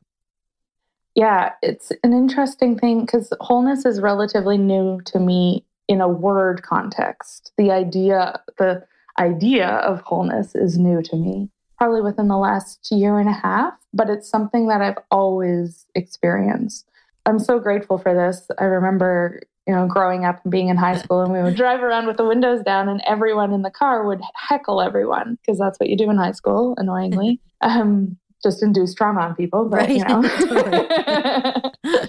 [1.15, 6.63] yeah, it's an interesting thing because wholeness is relatively new to me in a word
[6.63, 7.51] context.
[7.57, 8.83] The idea, the
[9.19, 13.73] idea of wholeness is new to me, probably within the last year and a half,
[13.93, 16.89] but it's something that I've always experienced.
[17.25, 18.47] I'm so grateful for this.
[18.57, 21.83] I remember, you know, growing up and being in high school, and we would drive
[21.83, 25.77] around with the windows down, and everyone in the car would heckle everyone because that's
[25.79, 27.39] what you do in high school, annoyingly.
[27.63, 29.89] Um, just induce trauma on people, but right.
[29.89, 30.21] you know.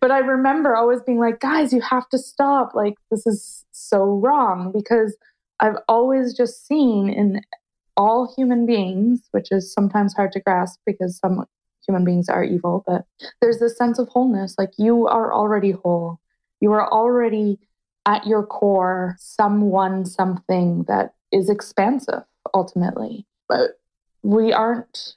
[0.00, 2.74] but I remember always being like, guys, you have to stop.
[2.74, 5.16] Like, this is so wrong because
[5.60, 7.42] I've always just seen in
[7.96, 11.44] all human beings, which is sometimes hard to grasp because some
[11.86, 13.04] human beings are evil, but
[13.40, 14.54] there's this sense of wholeness.
[14.58, 16.20] Like, you are already whole.
[16.60, 17.58] You are already
[18.06, 22.22] at your core someone, something that is expansive
[22.54, 23.26] ultimately.
[23.48, 23.78] But
[24.22, 25.14] we aren't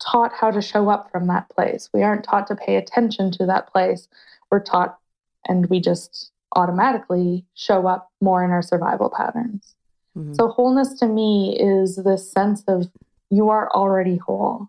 [0.00, 1.88] taught how to show up from that place.
[1.92, 4.08] We aren't taught to pay attention to that place.
[4.50, 4.98] We're taught,
[5.46, 9.74] and we just automatically show up more in our survival patterns.
[10.16, 10.34] Mm-hmm.
[10.34, 12.90] So, wholeness to me is this sense of
[13.30, 14.68] you are already whole.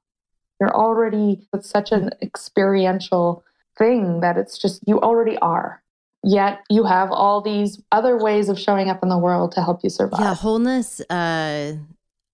[0.60, 3.44] You're already, it's such an experiential
[3.78, 5.82] thing that it's just, you already are.
[6.24, 9.84] Yet you have all these other ways of showing up in the world to help
[9.84, 10.20] you survive.
[10.20, 11.74] Yeah, wholeness uh,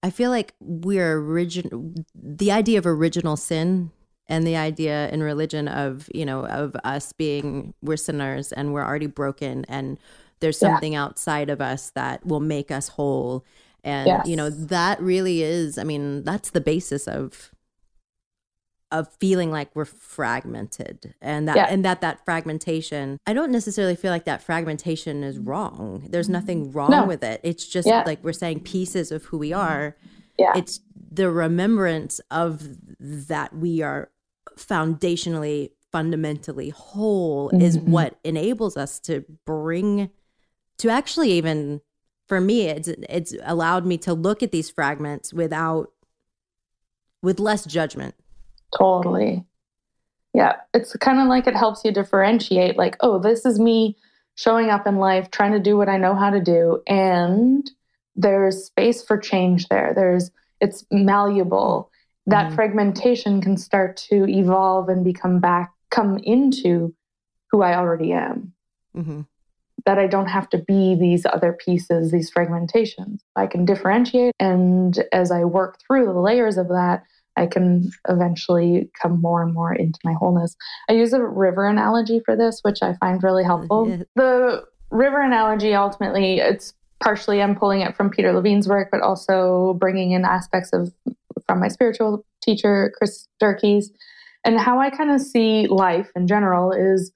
[0.04, 1.94] I feel like we're original.
[2.16, 3.92] The idea of original sin
[4.30, 8.84] and the idea in religion of you know of us being we're sinners and we're
[8.84, 9.98] already broken and
[10.40, 11.04] there's something yeah.
[11.04, 13.46] outside of us that will make us whole
[13.84, 14.28] and yes.
[14.28, 17.52] you know that really is i mean that's the basis of
[18.92, 21.68] of feeling like we're fragmented and that yeah.
[21.70, 26.72] and that that fragmentation i don't necessarily feel like that fragmentation is wrong there's nothing
[26.72, 27.06] wrong no.
[27.06, 28.04] with it it's just yeah.
[28.06, 29.96] like we're saying pieces of who we are
[30.38, 30.54] yeah.
[30.56, 30.80] it's
[31.12, 32.62] the remembrance of
[33.00, 34.10] that we are
[34.56, 37.62] foundationally fundamentally whole mm-hmm.
[37.62, 40.10] is what enables us to bring
[40.78, 41.82] to actually even
[42.28, 45.92] for me it's it's allowed me to look at these fragments without
[47.22, 48.16] with less judgment
[48.76, 49.46] Totally.
[50.34, 50.56] Yeah.
[50.74, 53.98] It's kind of like it helps you differentiate like, oh, this is me
[54.36, 56.82] showing up in life, trying to do what I know how to do.
[56.88, 57.70] And
[58.16, 59.94] there's space for change there.
[59.96, 61.92] There's, it's malleable.
[62.28, 62.56] That mm-hmm.
[62.56, 66.94] fragmentation can start to evolve and become back, come into
[67.52, 68.54] who I already am.
[68.96, 69.22] Mm-hmm.
[69.86, 73.22] That I don't have to be these other pieces, these fragmentations.
[73.36, 74.34] I can differentiate.
[74.40, 77.04] And as I work through the layers of that,
[77.38, 80.56] I can eventually come more and more into my wholeness.
[80.90, 83.86] I use a river analogy for this, which I find really helpful.
[84.16, 89.76] The river analogy ultimately, it's partially I'm pulling it from Peter Levine's work, but also
[89.80, 90.92] bringing in aspects of
[91.46, 93.92] from my spiritual teacher, Chris Durkes.
[94.44, 97.12] And how I kind of see life in general is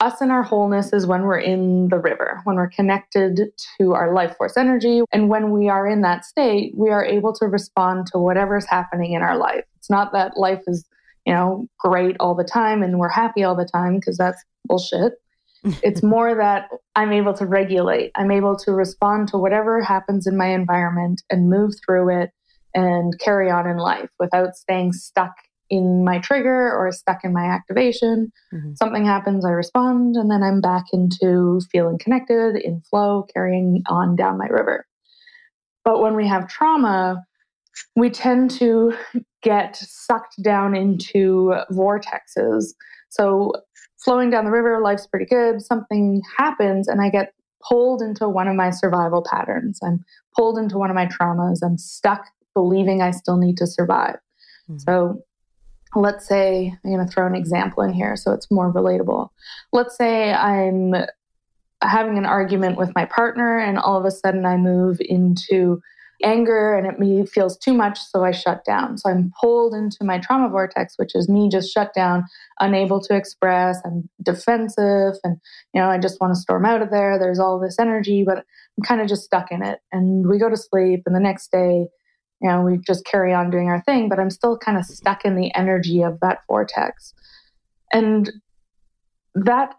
[0.00, 3.40] us in our wholeness is when we're in the river, when we're connected
[3.78, 5.02] to our life force energy.
[5.12, 9.12] And when we are in that state, we are able to respond to whatever's happening
[9.12, 9.64] in our life.
[9.76, 10.86] It's not that life is,
[11.24, 15.14] you know, great all the time and we're happy all the time because that's bullshit.
[15.82, 18.10] it's more that I'm able to regulate.
[18.16, 22.30] I'm able to respond to whatever happens in my environment and move through it
[22.74, 25.32] and carry on in life without staying stuck
[25.70, 28.32] in my trigger or stuck in my activation.
[28.52, 28.74] Mm-hmm.
[28.74, 34.16] Something happens, I respond, and then I'm back into feeling connected, in flow, carrying on
[34.16, 34.86] down my river.
[35.84, 37.24] But when we have trauma,
[37.96, 38.94] we tend to
[39.42, 42.74] get sucked down into vortexes.
[43.10, 43.52] So,
[44.02, 45.62] flowing down the river, life's pretty good.
[45.62, 47.32] Something happens, and I get
[47.66, 49.78] pulled into one of my survival patterns.
[49.82, 50.04] I'm
[50.36, 51.58] pulled into one of my traumas.
[51.62, 54.16] I'm stuck believing I still need to survive.
[54.68, 54.78] Mm-hmm.
[54.78, 55.22] So,
[55.94, 59.28] let's say I'm going to throw an example in here so it's more relatable.
[59.72, 60.94] Let's say I'm
[61.82, 65.80] having an argument with my partner, and all of a sudden I move into
[66.22, 68.96] anger and it feels too much, so I shut down.
[68.96, 72.24] So I'm pulled into my trauma vortex, which is me just shut down,
[72.60, 73.78] unable to express.
[73.84, 75.36] I'm defensive, and
[75.74, 77.18] you know I just want to storm out of there.
[77.18, 79.80] There's all this energy, but I'm kind of just stuck in it.
[79.92, 81.88] And we go to sleep, and the next day,
[82.40, 85.24] you know, we just carry on doing our thing, but I'm still kind of stuck
[85.24, 87.14] in the energy of that vortex,
[87.92, 88.30] and
[89.34, 89.74] that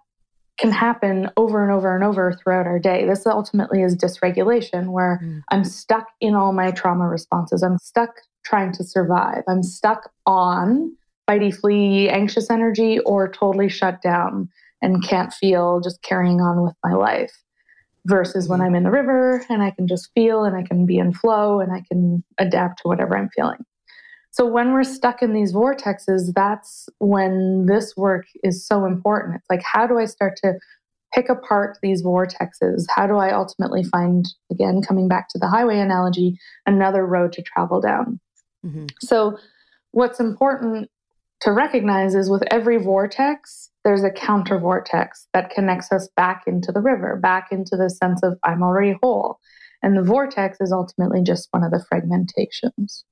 [0.57, 3.05] can happen over and over and over throughout our day.
[3.05, 5.41] This ultimately is dysregulation where mm.
[5.51, 7.61] I'm stuck in all my trauma responses.
[7.61, 8.11] I'm stuck
[8.45, 9.43] trying to survive.
[9.47, 10.95] I'm stuck on
[11.29, 14.49] fighty, flee, anxious energy or totally shut down
[14.81, 17.33] and can't feel just carrying on with my life.
[18.05, 18.65] Versus when mm.
[18.65, 21.59] I'm in the river and I can just feel and I can be in flow
[21.59, 23.65] and I can adapt to whatever I'm feeling.
[24.35, 29.35] So when we're stuck in these vortexes, that's when this work is so important.
[29.35, 30.55] It's like, how do I start to
[31.13, 32.83] pick apart these vortexes?
[32.93, 37.41] How do I ultimately find, again, coming back to the highway analogy, another road to
[37.41, 38.19] travel down?
[38.65, 38.87] Mm-hmm.
[38.99, 39.37] So,
[39.91, 40.89] what's important
[41.41, 46.71] to recognize is with every vortex, there's a counter vortex that connects us back into
[46.71, 49.39] the river, back into the sense of I'm already whole.
[49.81, 53.03] And the vortex is ultimately just one of the fragmentations.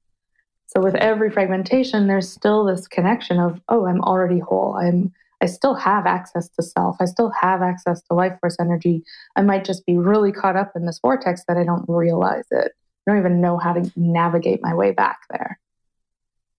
[0.65, 4.75] So with every fragmentation, there's still this connection of, oh, I'm already whole.
[4.75, 5.13] I'm
[5.43, 6.95] I still have access to self.
[7.01, 9.03] I still have access to life force energy.
[9.35, 12.71] I might just be really caught up in this vortex that I don't realize it.
[13.05, 15.59] I don't even know how to navigate my way back there.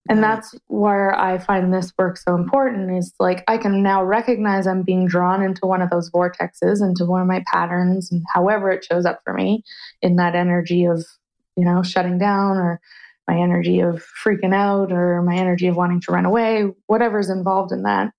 [0.08, 4.66] And that's where I find this work so important is like I can now recognize
[4.66, 8.70] I'm being drawn into one of those vortexes, into one of my patterns, and however
[8.70, 9.64] it shows up for me
[10.02, 11.06] in that energy of,
[11.56, 12.80] you know, shutting down or
[13.26, 17.72] my energy of freaking out or my energy of wanting to run away, whatever's involved
[17.72, 18.12] in that.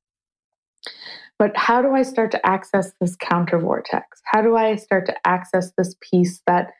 [1.37, 4.21] But how do I start to access this counter vortex?
[4.23, 6.71] How do I start to access this piece that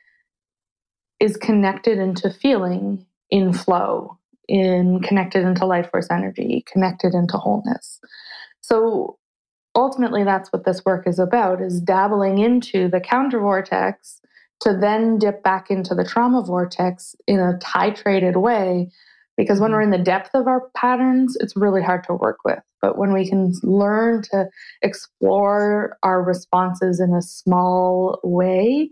[1.20, 4.18] is connected into feeling in flow,
[4.48, 8.00] in connected into life force energy, connected into wholeness?
[8.60, 9.18] So
[9.74, 14.20] ultimately that's what this work is about is dabbling into the counter vortex
[14.60, 18.90] to then dip back into the trauma vortex in a titrated way.
[19.36, 19.76] Because when mm-hmm.
[19.76, 22.60] we're in the depth of our patterns, it's really hard to work with.
[22.80, 24.46] But when we can learn to
[24.80, 28.90] explore our responses in a small way,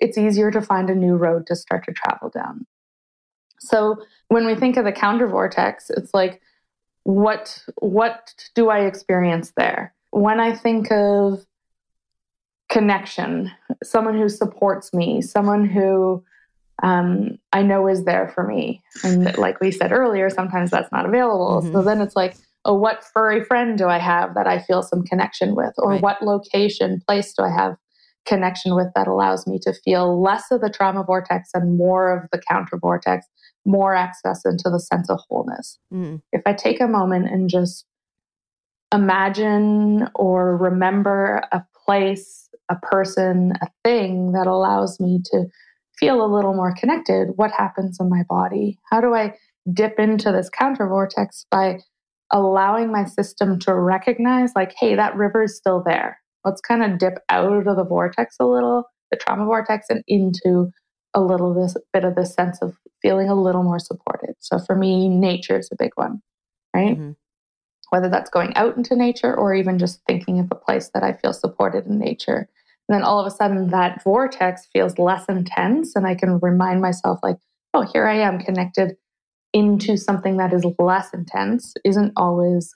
[0.00, 2.66] it's easier to find a new road to start to travel down.
[3.62, 6.40] So when we think of the counter vortex, it's like,
[7.04, 9.94] what what do I experience there?
[10.10, 11.44] When I think of
[12.68, 13.50] connection,
[13.82, 16.24] someone who supports me, someone who
[16.82, 18.82] um, I know is there for me.
[19.04, 21.62] And like we said earlier, sometimes that's not available.
[21.62, 21.72] Mm-hmm.
[21.72, 25.02] So then it's like, oh, what furry friend do I have that I feel some
[25.04, 25.74] connection with?
[25.78, 26.02] Or right.
[26.02, 27.76] what location, place do I have
[28.26, 32.28] connection with that allows me to feel less of the trauma vortex and more of
[32.30, 33.26] the counter vortex,
[33.64, 35.78] more access into the sense of wholeness?
[35.92, 36.22] Mm.
[36.32, 37.84] If I take a moment and just
[38.92, 45.46] imagine or remember a place a person, a thing that allows me to
[45.98, 47.28] feel a little more connected.
[47.36, 48.78] What happens in my body?
[48.90, 49.34] How do I
[49.72, 51.80] dip into this counter vortex by
[52.30, 56.18] allowing my system to recognize, like, hey, that river is still there.
[56.44, 60.70] Let's kind of dip out of the vortex a little, the trauma vortex, and into
[61.14, 64.34] a little this bit of this sense of feeling a little more supported.
[64.40, 66.22] So for me, nature is a big one,
[66.74, 66.96] right?
[66.96, 67.12] Mm-hmm
[67.92, 71.12] whether that's going out into nature or even just thinking of a place that I
[71.12, 72.48] feel supported in nature.
[72.88, 76.80] And then all of a sudden, that vortex feels less intense, and I can remind
[76.80, 77.36] myself, like,
[77.74, 78.96] oh, here I am connected
[79.52, 82.72] into something that is less intense, isn't always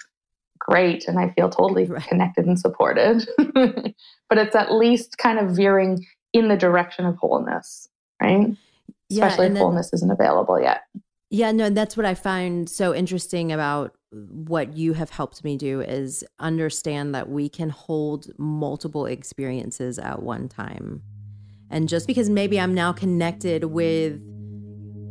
[0.59, 3.29] great, and I feel totally connected and supported.
[3.39, 7.89] but it's at least kind of veering in the direction of wholeness,
[8.21, 8.57] right?
[9.11, 10.83] Especially yeah, if then, wholeness isn't available yet.
[11.31, 15.81] Yeah, no, that's what I find so interesting about what you have helped me do
[15.81, 21.03] is understand that we can hold multiple experiences at one time.
[21.71, 24.21] And just because maybe I'm now connected with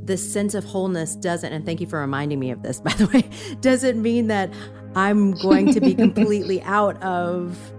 [0.06, 3.08] the sense of wholeness doesn't, and thank you for reminding me of this, by the
[3.08, 3.30] way,
[3.62, 4.52] doesn't mean that
[4.96, 7.74] I'm going to be completely out of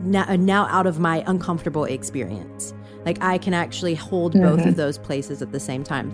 [0.00, 2.74] now, now out of my uncomfortable experience.
[3.04, 4.42] Like I can actually hold mm-hmm.
[4.42, 4.74] both of mm-hmm.
[4.74, 6.10] those places at the same time.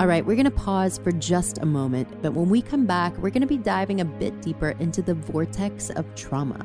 [0.00, 3.16] All right, we're going to pause for just a moment, but when we come back,
[3.18, 6.64] we're going to be diving a bit deeper into the vortex of trauma.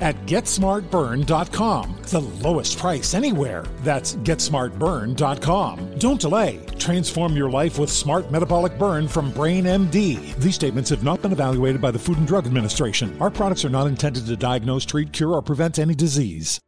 [0.00, 1.96] at GetSmartBurn.com.
[2.02, 3.64] The lowest price anywhere.
[3.80, 5.98] That's GetSmartBurn.com.
[5.98, 6.60] Don't delay.
[6.78, 10.36] Transform your life with Smart Metabolic Burn from Brain MD.
[10.36, 13.16] These statements have not been evaluated by the Food and Drug Administration.
[13.20, 16.60] Our products are not intended to diagnose, treat, cure, or prevent any disease.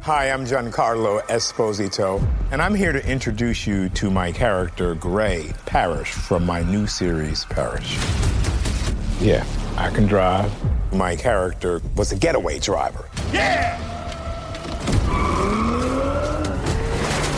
[0.00, 6.12] Hi, I'm Giancarlo Esposito, and I'm here to introduce you to my character, Gray Parish,
[6.12, 7.98] from my new series, Parish.
[9.20, 9.44] Yeah,
[9.76, 10.52] I can drive.
[10.96, 13.06] My character was a getaway driver.
[13.30, 13.78] Yeah!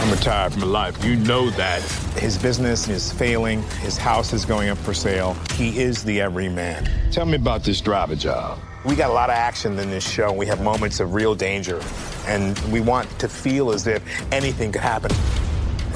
[0.00, 1.04] I'm retired from life.
[1.04, 1.82] You know that.
[2.16, 3.62] His business is failing.
[3.80, 5.36] His house is going up for sale.
[5.54, 6.88] He is the everyman.
[7.10, 8.60] Tell me about this driver job.
[8.84, 10.32] We got a lot of action in this show.
[10.32, 11.82] We have moments of real danger,
[12.28, 15.10] and we want to feel as if anything could happen.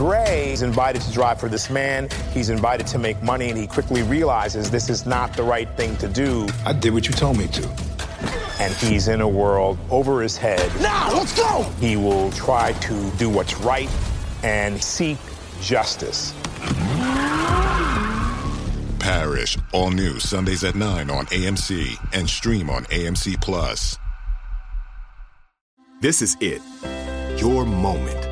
[0.03, 2.09] Gray is invited to drive for this man.
[2.33, 5.97] He's invited to make money, and he quickly realizes this is not the right thing
[5.99, 6.49] to do.
[6.67, 7.69] I did what you told me to.
[8.59, 10.69] And he's in a world over his head.
[10.81, 11.63] Now, let's go!
[11.79, 13.89] He will try to do what's right
[14.43, 15.19] and seek
[15.61, 16.35] justice.
[18.99, 23.97] Parish, all new Sundays at 9 on AMC and stream on AMC Plus.
[26.01, 26.61] This is it.
[27.41, 28.32] Your moment.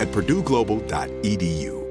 [0.00, 1.82] at purdueglobal.edu.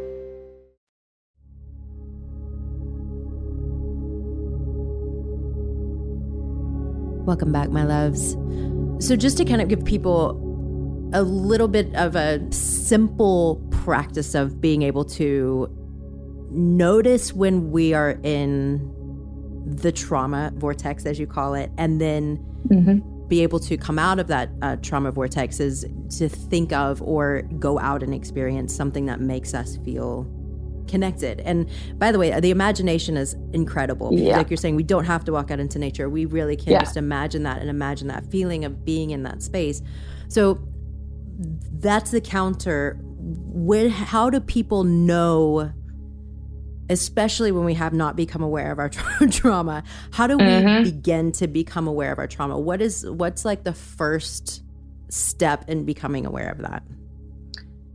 [7.25, 8.33] Welcome back, my loves.
[9.05, 10.39] So, just to kind of give people
[11.13, 15.69] a little bit of a simple practice of being able to
[16.49, 18.91] notice when we are in
[19.65, 23.12] the trauma vortex, as you call it, and then Mm-hmm.
[23.27, 25.85] Be able to come out of that uh, trauma vortex is
[26.17, 30.27] to think of or go out and experience something that makes us feel
[30.87, 31.39] connected.
[31.41, 34.11] And by the way, the imagination is incredible.
[34.13, 34.37] Yeah.
[34.37, 36.09] Like you're saying, we don't have to walk out into nature.
[36.09, 36.79] We really can Yeah.
[36.79, 39.81] just imagine that and imagine that feeling of being in that space.
[40.27, 40.59] So
[41.79, 42.99] that's the counter.
[43.01, 45.71] When, how do people know,
[46.89, 49.83] especially when we have not become aware of our tra- trauma?
[50.11, 50.83] How do we Mhm.
[50.83, 52.59] begin to become aware of our trauma?
[52.59, 54.63] What is what's like the first
[55.09, 56.83] step in becoming aware of that?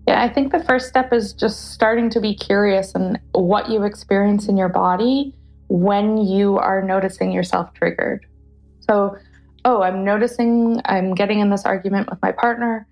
[0.06, 3.82] Yeah, I think the first step is just starting to be curious in what you
[3.82, 5.34] experience in your body
[5.68, 8.24] when you are noticing yourself triggered.
[8.80, 9.16] So,
[9.66, 12.86] oh, I'm noticing I'm getting in this argument with my partner,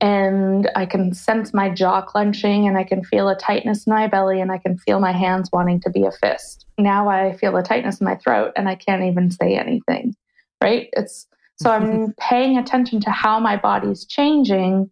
[0.00, 4.06] and I can sense my jaw clenching, and I can feel a tightness in my
[4.06, 6.66] belly, and I can feel my hands wanting to be a fist.
[6.78, 10.14] Now I feel a tightness in my throat, and I can't even say anything,
[10.62, 10.88] right?
[10.92, 11.26] It's
[11.56, 14.90] so I'm paying attention to how my body's changing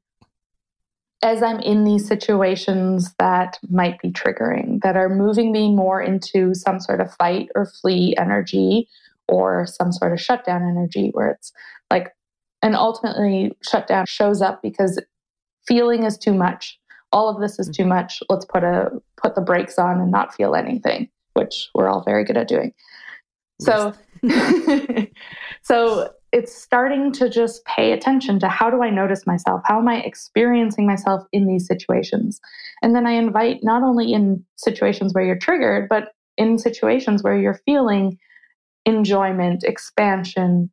[1.22, 6.54] as I'm in these situations that might be triggering, that are moving me more into
[6.54, 8.88] some sort of fight or flee energy
[9.28, 11.52] or some sort of shutdown energy where it's
[11.90, 12.12] like,
[12.66, 15.00] and ultimately shutdown shows up because
[15.68, 16.76] feeling is too much.
[17.12, 18.20] All of this is too much.
[18.28, 22.24] Let's put a put the brakes on and not feel anything, which we're all very
[22.24, 22.74] good at doing.
[23.60, 23.94] So
[25.62, 29.60] so it's starting to just pay attention to how do I notice myself?
[29.64, 32.40] How am I experiencing myself in these situations?
[32.82, 37.38] And then I invite not only in situations where you're triggered, but in situations where
[37.38, 38.18] you're feeling
[38.86, 40.68] enjoyment, expansion,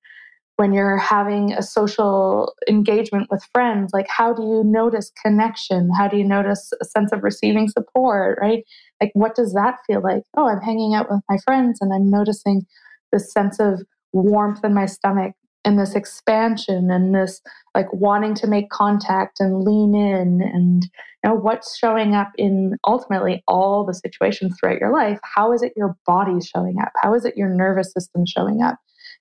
[0.58, 5.90] when you're having a social engagement with friends, like how do you notice connection?
[5.98, 8.64] How do you notice a sense of receiving support, right?
[9.02, 10.24] Like, what does that feel like?
[10.38, 12.66] Oh, I'm hanging out with my friends and I'm noticing
[13.12, 13.82] this sense of
[14.12, 15.34] warmth in my stomach
[15.66, 17.42] and this expansion and this
[17.74, 22.76] like wanting to make contact and lean in and you know what's showing up in
[22.86, 27.14] ultimately all the situations throughout your life how is it your body showing up how
[27.14, 28.78] is it your nervous system showing up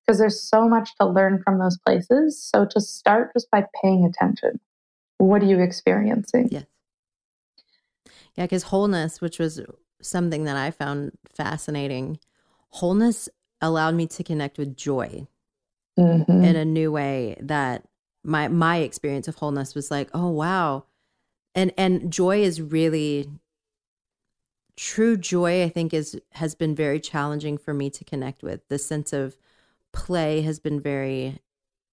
[0.06, 2.42] because there's so much to learn from those places.
[2.42, 4.60] So to start just by paying attention.
[5.18, 6.48] What are you experiencing?
[6.50, 6.62] Yes.
[6.62, 9.60] Yeah because wholeness which was
[10.00, 12.18] something that i found fascinating
[12.70, 13.28] wholeness
[13.60, 15.26] allowed me to connect with joy
[15.98, 16.44] mm-hmm.
[16.44, 17.86] in a new way that
[18.24, 20.84] my my experience of wholeness was like oh wow.
[21.54, 23.28] And and joy is really
[24.74, 28.66] true joy i think is has been very challenging for me to connect with.
[28.68, 29.36] The sense of
[29.92, 31.38] play has been very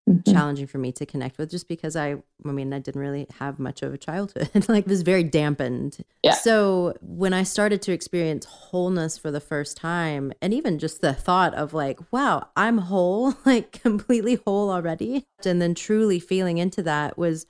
[0.09, 0.31] mm-hmm.
[0.31, 3.59] challenging for me to connect with just because I I mean I didn't really have
[3.59, 5.97] much of a childhood like this very dampened.
[6.23, 6.33] Yeah.
[6.33, 11.13] So when I started to experience wholeness for the first time and even just the
[11.13, 16.81] thought of like wow, I'm whole, like completely whole already and then truly feeling into
[16.83, 17.45] that was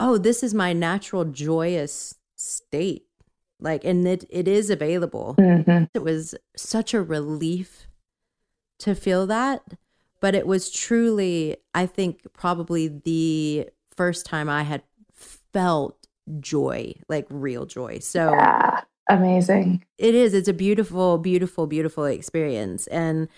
[0.00, 3.04] oh, this is my natural joyous state.
[3.60, 5.34] Like and it it is available.
[5.38, 5.84] Mm-hmm.
[5.92, 7.87] It was such a relief
[8.78, 9.62] to feel that
[10.20, 15.96] but it was truly, I think, probably the first time I had felt
[16.40, 18.00] joy, like real joy.
[18.00, 19.84] So, yeah, amazing.
[19.96, 20.34] It is.
[20.34, 22.86] It's a beautiful, beautiful, beautiful experience.
[22.88, 23.28] And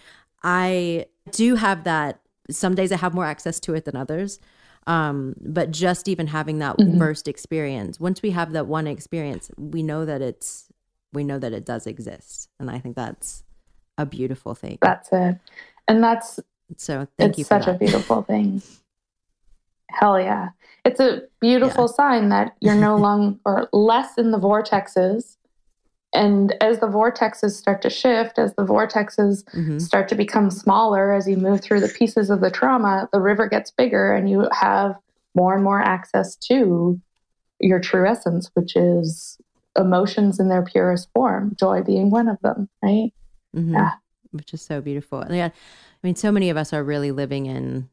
[0.42, 2.20] I do have that.
[2.50, 4.40] Some days I have more access to it than others.
[4.86, 6.98] Um, but just even having that mm-hmm.
[6.98, 10.68] first experience, once we have that one experience, we know that it's,
[11.12, 12.48] we know that it does exist.
[12.58, 13.44] And I think that's
[13.98, 14.78] a beautiful thing.
[14.80, 15.38] That's it.
[15.88, 16.40] And that's
[16.76, 17.44] so thank it's you.
[17.44, 18.62] such a beautiful thing.
[19.90, 20.50] Hell yeah.
[20.84, 21.94] It's a beautiful yeah.
[21.94, 25.36] sign that you're no longer or less in the vortexes.
[26.12, 29.78] And as the vortexes start to shift, as the vortexes mm-hmm.
[29.78, 33.48] start to become smaller, as you move through the pieces of the trauma, the river
[33.48, 34.96] gets bigger and you have
[35.34, 37.00] more and more access to
[37.60, 39.38] your true essence, which is
[39.78, 43.12] emotions in their purest form, joy being one of them, right?
[43.56, 43.74] Mm-hmm.
[43.74, 43.92] Yeah.
[44.32, 45.20] Which is so beautiful.
[45.20, 47.88] And yeah, I mean, so many of us are really living in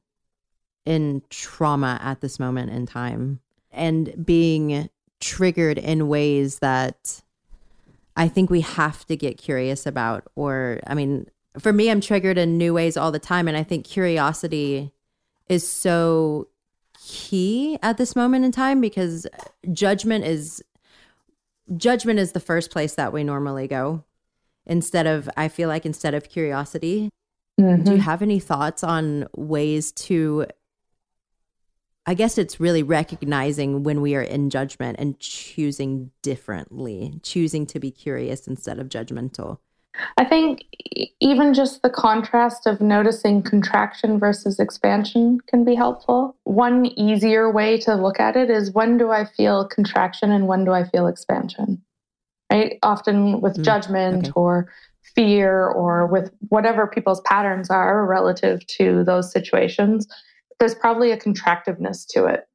[0.86, 3.42] in trauma at this moment in time
[3.72, 4.90] and being
[5.20, 7.22] triggered in ways that
[8.16, 10.24] I think we have to get curious about.
[10.36, 11.28] Or, I mean,
[11.60, 13.48] for me, I'm triggered in new ways all the time.
[13.48, 14.94] And I think curiosity
[15.50, 16.48] is so
[17.06, 19.28] key at this moment in time because
[19.72, 20.64] judgment is
[21.76, 24.04] judgment is the first place that we normally go
[24.68, 27.10] instead of i feel like instead of curiosity
[27.60, 27.84] Mm-hmm.
[27.84, 30.46] Do you have any thoughts on ways to?
[32.06, 37.80] I guess it's really recognizing when we are in judgment and choosing differently, choosing to
[37.80, 39.58] be curious instead of judgmental.
[40.18, 40.64] I think
[41.20, 46.38] even just the contrast of noticing contraction versus expansion can be helpful.
[46.44, 50.64] One easier way to look at it is when do I feel contraction and when
[50.64, 51.82] do I feel expansion?
[52.52, 52.78] Right?
[52.82, 54.32] Often with mm, judgment okay.
[54.36, 54.72] or
[55.16, 60.08] fear or with whatever people's patterns are relative to those situations,
[60.60, 62.48] there's probably a contractiveness to it.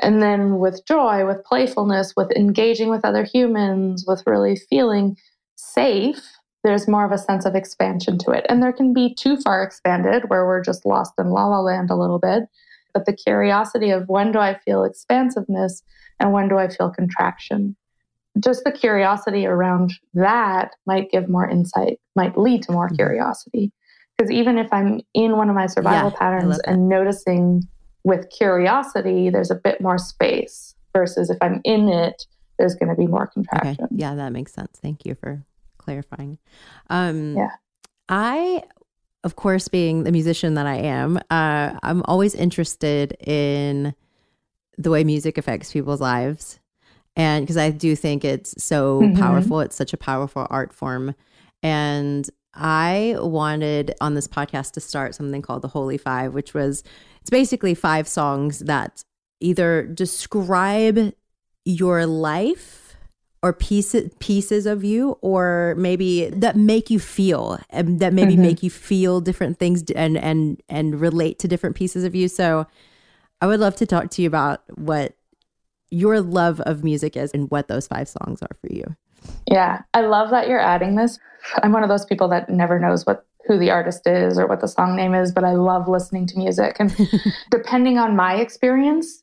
[0.00, 5.16] And then with joy, with playfulness, with engaging with other humans, with really feeling
[5.56, 6.20] safe,
[6.64, 8.44] there's more of a sense of expansion to it.
[8.48, 11.90] And there can be too far expanded where we're just lost in la la land
[11.90, 12.44] a little bit.
[12.94, 15.82] But the curiosity of when do I feel expansiveness
[16.18, 17.76] and when do I feel contraction?
[18.40, 22.96] Just the curiosity around that might give more insight, might lead to more mm-hmm.
[22.96, 23.72] curiosity.
[24.16, 27.62] Because even if I'm in one of my survival yeah, patterns and noticing
[28.02, 32.26] with curiosity, there's a bit more space versus if I'm in it,
[32.58, 33.84] there's going to be more contraction.
[33.84, 33.94] Okay.
[33.94, 34.78] Yeah, that makes sense.
[34.82, 35.44] Thank you for
[35.78, 36.38] clarifying.
[36.90, 37.50] Um, yeah.
[38.08, 38.64] I,
[39.22, 43.94] of course, being the musician that I am, uh, I'm always interested in
[44.76, 46.58] the way music affects people's lives
[47.18, 49.20] and because I do think it's so mm-hmm.
[49.20, 51.16] powerful, it's such a powerful art form.
[51.64, 56.84] And I wanted on this podcast to start something called the Holy Five, which was
[57.20, 59.02] it's basically five songs that
[59.40, 61.12] either describe
[61.64, 62.96] your life
[63.42, 68.42] or pieces pieces of you or maybe that make you feel and that maybe mm-hmm.
[68.42, 72.66] make you feel different things and and and relate to different pieces of you so
[73.40, 75.14] i would love to talk to you about what
[75.90, 78.84] your love of music is and what those five songs are for you
[79.50, 81.18] yeah i love that you're adding this
[81.62, 84.60] i'm one of those people that never knows what who the artist is or what
[84.60, 86.94] the song name is but i love listening to music and
[87.50, 89.22] depending on my experience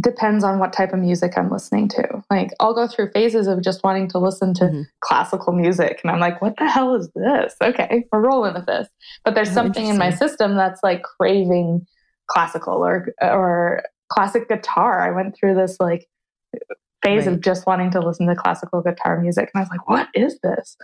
[0.00, 2.22] depends on what type of music I'm listening to.
[2.30, 4.82] Like I'll go through phases of just wanting to listen to mm-hmm.
[5.00, 7.54] classical music and I'm like, what the hell is this?
[7.60, 8.88] Okay, we're rolling with this.
[9.24, 11.86] But there's oh, something in my system that's like craving
[12.28, 15.00] classical or or classic guitar.
[15.00, 16.08] I went through this like
[17.02, 17.34] phase right.
[17.34, 20.38] of just wanting to listen to classical guitar music and I was like, what is
[20.40, 20.76] this?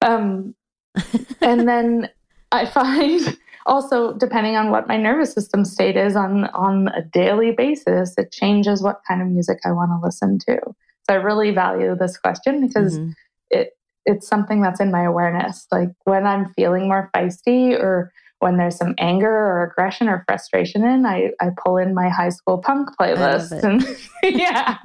[0.00, 0.54] Um
[1.40, 2.10] and then
[2.52, 3.36] I find
[3.66, 8.32] also depending on what my nervous system state is on on a daily basis it
[8.32, 12.16] changes what kind of music i want to listen to so i really value this
[12.16, 13.10] question because mm-hmm.
[13.50, 18.58] it it's something that's in my awareness like when i'm feeling more feisty or when
[18.58, 22.58] there's some anger or aggression or frustration in, I, I pull in my high school
[22.58, 23.62] punk playlist.
[23.62, 23.82] And
[24.22, 24.76] yeah.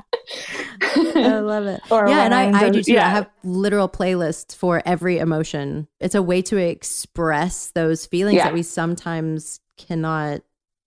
[0.82, 1.82] I love it.
[1.92, 2.94] Or yeah, and I, I do too.
[2.94, 3.08] Yeah.
[3.08, 5.88] I have literal playlists for every emotion.
[6.00, 8.46] It's a way to express those feelings yeah.
[8.46, 10.42] that we sometimes cannot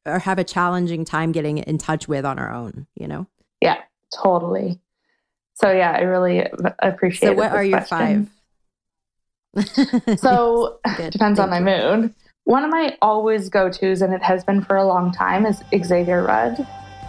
[0.07, 3.27] or have a challenging time getting in touch with on our own, you know?
[3.61, 3.79] Yeah,
[4.23, 4.81] totally.
[5.55, 6.47] So yeah, I really
[6.81, 7.33] appreciate it.
[7.33, 8.31] So what are your question.
[9.57, 10.19] five?
[10.19, 12.15] so depends Thank on my mood.
[12.47, 15.63] One of my always go tos, and it has been for a long time, is
[15.75, 16.67] Xavier Rudd,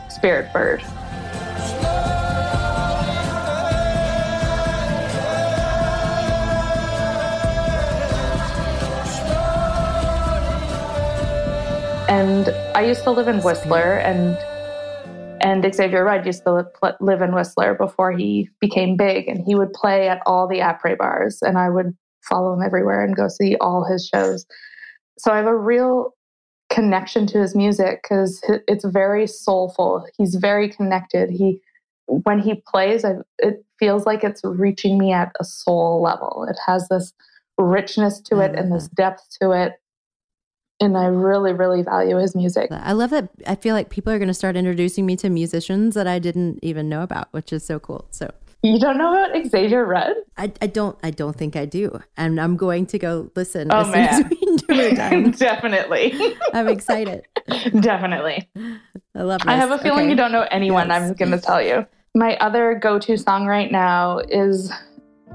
[0.07, 0.81] Spirit Bird.
[12.07, 14.37] And I used to live in Whistler, and
[15.41, 16.65] and Xavier Rudd used to
[17.01, 20.97] live in Whistler before he became big, and he would play at all the après
[20.97, 24.45] bars, and I would follow him everywhere and go see all his shows
[25.17, 26.13] so I have a real
[26.69, 30.05] connection to his music because it's very soulful.
[30.17, 31.29] He's very connected.
[31.29, 31.61] He
[32.07, 36.45] when he plays, I, it feels like it's reaching me at a soul level.
[36.49, 37.13] It has this
[37.57, 38.95] richness to it and this mm.
[38.95, 39.73] depth to it.
[40.79, 42.69] And I really, really value his music.
[42.69, 43.29] I love that.
[43.47, 46.59] I feel like people are going to start introducing me to musicians that I didn't
[46.61, 48.07] even know about, which is so cool.
[48.11, 48.31] So
[48.65, 50.15] you don't know about Xavier Rudd?
[50.37, 51.99] I, I don't I don't think I do.
[52.17, 54.29] And I'm going to go listen oh, man.
[55.31, 56.35] Definitely.
[56.53, 57.27] I'm excited.
[57.79, 58.49] Definitely.
[59.15, 59.47] I love this.
[59.47, 60.09] I have a feeling okay.
[60.09, 61.01] you don't know anyone yes.
[61.01, 61.85] I'm gonna tell you.
[62.15, 64.71] My other go-to song right now is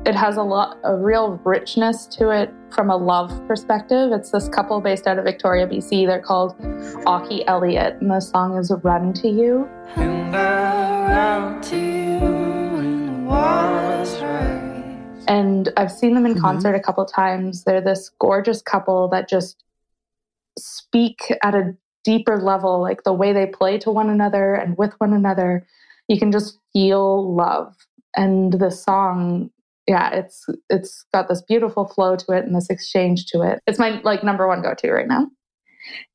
[0.07, 4.13] it has a lot a real richness to it from a love perspective.
[4.13, 6.07] It's this couple based out of Victoria, BC.
[6.07, 6.59] They're called
[7.05, 9.69] Ocie Elliott, and the song is Run to You.
[13.31, 15.25] And I run to you.
[15.29, 16.41] And I've seen them in mm-hmm.
[16.41, 17.65] concert a couple times.
[17.65, 19.63] They're this gorgeous couple that just
[20.59, 24.95] speak at a deeper level, like the way they play to one another and with
[24.99, 25.67] one another.
[26.09, 27.75] You can just feel love.
[28.17, 29.51] And the song,
[29.87, 33.61] yeah, it's it's got this beautiful flow to it and this exchange to it.
[33.67, 35.29] It's my like number one go-to right now.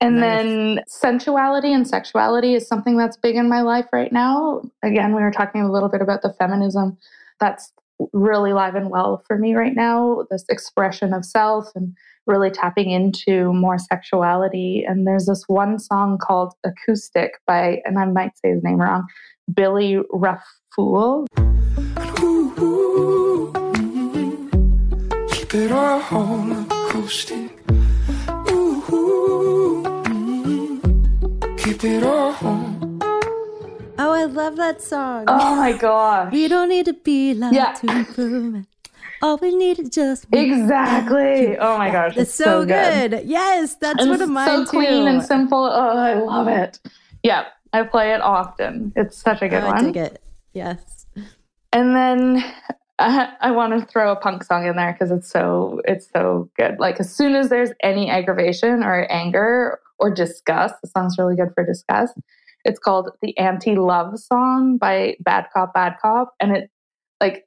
[0.01, 0.43] And nice.
[0.43, 4.61] then sensuality and sexuality is something that's big in my life right now.
[4.83, 6.97] Again, we were talking a little bit about the feminism.
[7.39, 7.71] That's
[8.13, 11.95] really live and well for me right now this expression of self and
[12.27, 18.05] really tapping into more sexuality and there's this one song called acoustic by and i
[18.05, 19.05] might say his name wrong
[19.53, 21.25] billy raffoul
[25.29, 27.64] keep it all acoustic
[31.77, 32.35] keep it all
[33.97, 35.23] Oh, I love that song.
[35.27, 36.33] Oh my gosh.
[36.33, 37.73] We don't need to be loved yeah.
[37.73, 38.65] to improve it.
[39.21, 41.57] All we need is just exactly.
[41.57, 43.11] Oh my gosh, it's, so, so good.
[43.11, 43.25] good.
[43.25, 44.71] Yes, that's and one of mine so too.
[44.71, 45.63] clean and simple.
[45.63, 46.79] Oh, I love it.
[47.23, 48.91] Yeah, I play it often.
[48.97, 49.77] It's such a good oh, one.
[49.77, 50.21] I dig it.
[50.53, 51.05] Yes.
[51.71, 52.43] And then
[52.99, 56.49] I, I want to throw a punk song in there because it's so it's so
[56.57, 56.79] good.
[56.79, 61.49] Like as soon as there's any aggravation or anger or disgust, the song's really good
[61.53, 62.13] for disgust.
[62.63, 66.33] It's called the Anti Love Song by Bad Cop Bad Cop.
[66.39, 66.69] And it,
[67.21, 67.45] like,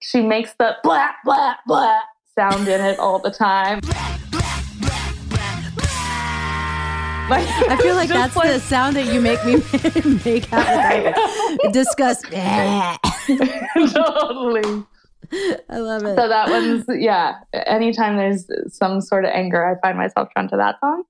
[0.00, 2.00] she makes the blah, blah, blah
[2.36, 3.80] sound in it all the time.
[7.30, 9.56] Like, I feel like that's like, the sound that you make me
[10.24, 11.14] make out
[11.72, 12.24] disgust.
[13.94, 14.84] totally.
[15.70, 16.16] I love it.
[16.16, 17.36] So that one's yeah.
[17.52, 21.04] Anytime there's some sort of anger, I find myself drawn to that song.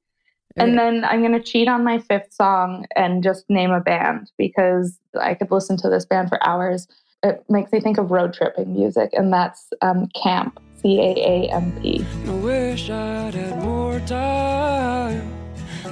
[0.57, 4.30] And then I'm going to cheat on my fifth song and just name a band
[4.38, 6.86] because I could listen to this band for hours.
[7.24, 11.50] it makes me think of road tripping music, and that's um, Caamp, C A A
[11.52, 12.05] M P.
[12.26, 15.32] I wish I'd had more time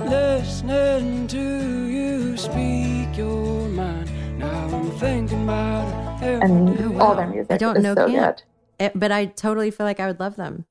[0.05, 4.11] listening to you speak your mind.
[4.39, 6.43] Now I'm thinking about it.
[6.43, 8.37] And all their music I don't is know so Caamp.
[8.37, 8.43] good.
[8.79, 10.67] It- but I totally feel like I would love them.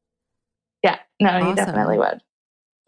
[0.83, 1.49] Yeah, no, Awesome.
[1.49, 2.21] you definitely would.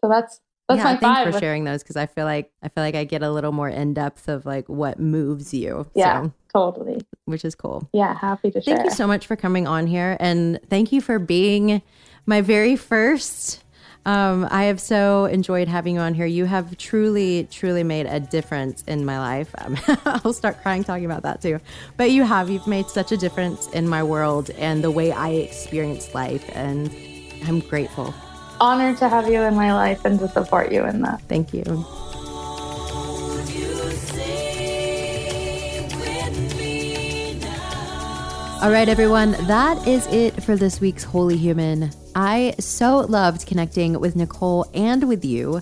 [0.02, 1.34] So that's that's yeah, my thanks five.
[1.34, 3.68] for sharing those because I feel like I feel like I get a little more
[3.68, 5.86] in depth of like what moves you.
[5.94, 7.00] Yeah, so, totally.
[7.26, 7.88] which is cool.
[7.92, 8.76] Yeah, happy to share.
[8.76, 11.82] Thank you so much for coming on here, and thank you for being
[12.24, 13.62] my very first.
[14.06, 16.26] Um, I have so enjoyed having you on here.
[16.26, 19.54] You have truly, truly made a difference in my life.
[19.58, 21.58] Um, I'll start crying talking about that too.
[21.96, 22.50] But you have.
[22.50, 26.94] You've made such a difference in my world and the way I experience life, and
[27.46, 28.14] I'm grateful.
[28.60, 31.20] Honored to have you in my life and to support you in that.
[31.22, 31.64] Thank you.
[38.62, 41.90] All right, everyone, that is it for this week's Holy Human.
[42.14, 45.60] I so loved connecting with Nicole and with you.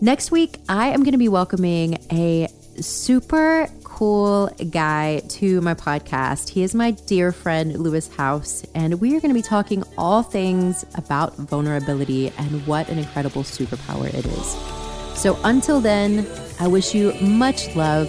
[0.00, 2.48] Next week, I am going to be welcoming a
[2.80, 6.50] super cool guy to my podcast.
[6.50, 10.22] He is my dear friend, Lewis Howes, and we are going to be talking all
[10.22, 15.18] things about vulnerability and what an incredible superpower it is.
[15.18, 16.26] So until then,
[16.60, 18.08] I wish you much love,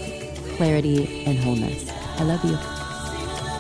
[0.58, 1.90] clarity, and wholeness.
[2.20, 2.56] I love you.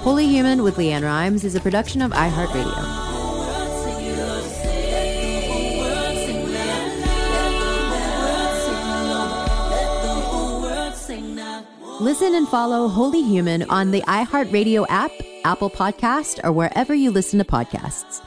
[0.04, 3.17] Holy Human with LeAnn Rimes is a production of iHeartRadio.
[12.00, 15.12] Listen and follow Holy Human on the iHeartRadio app,
[15.44, 18.27] Apple Podcast, or wherever you listen to podcasts.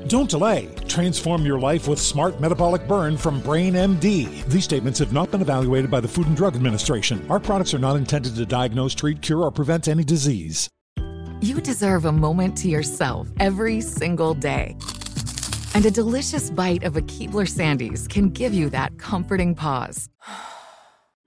[0.11, 0.67] Don't delay.
[0.89, 4.43] Transform your life with Smart Metabolic Burn from Brain MD.
[4.43, 7.25] These statements have not been evaluated by the Food and Drug Administration.
[7.29, 10.67] Our products are not intended to diagnose, treat, cure, or prevent any disease.
[11.39, 14.75] You deserve a moment to yourself every single day.
[15.75, 20.09] And a delicious bite of a Keebler Sandies can give you that comforting pause.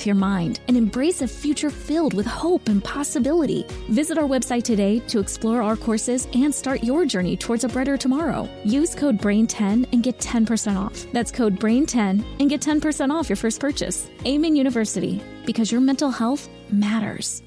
[0.00, 3.66] with your mind and embrace a future filled with hope and possibility.
[3.90, 7.98] Visit our website today to explore our courses and start your journey towards a brighter
[7.98, 8.48] tomorrow.
[8.64, 11.06] Use code BRAIN10 and get 10% off.
[11.12, 14.08] That's code BRAIN10 and get 10% off your first purchase.
[14.24, 17.42] Amen University, because your mental health matters.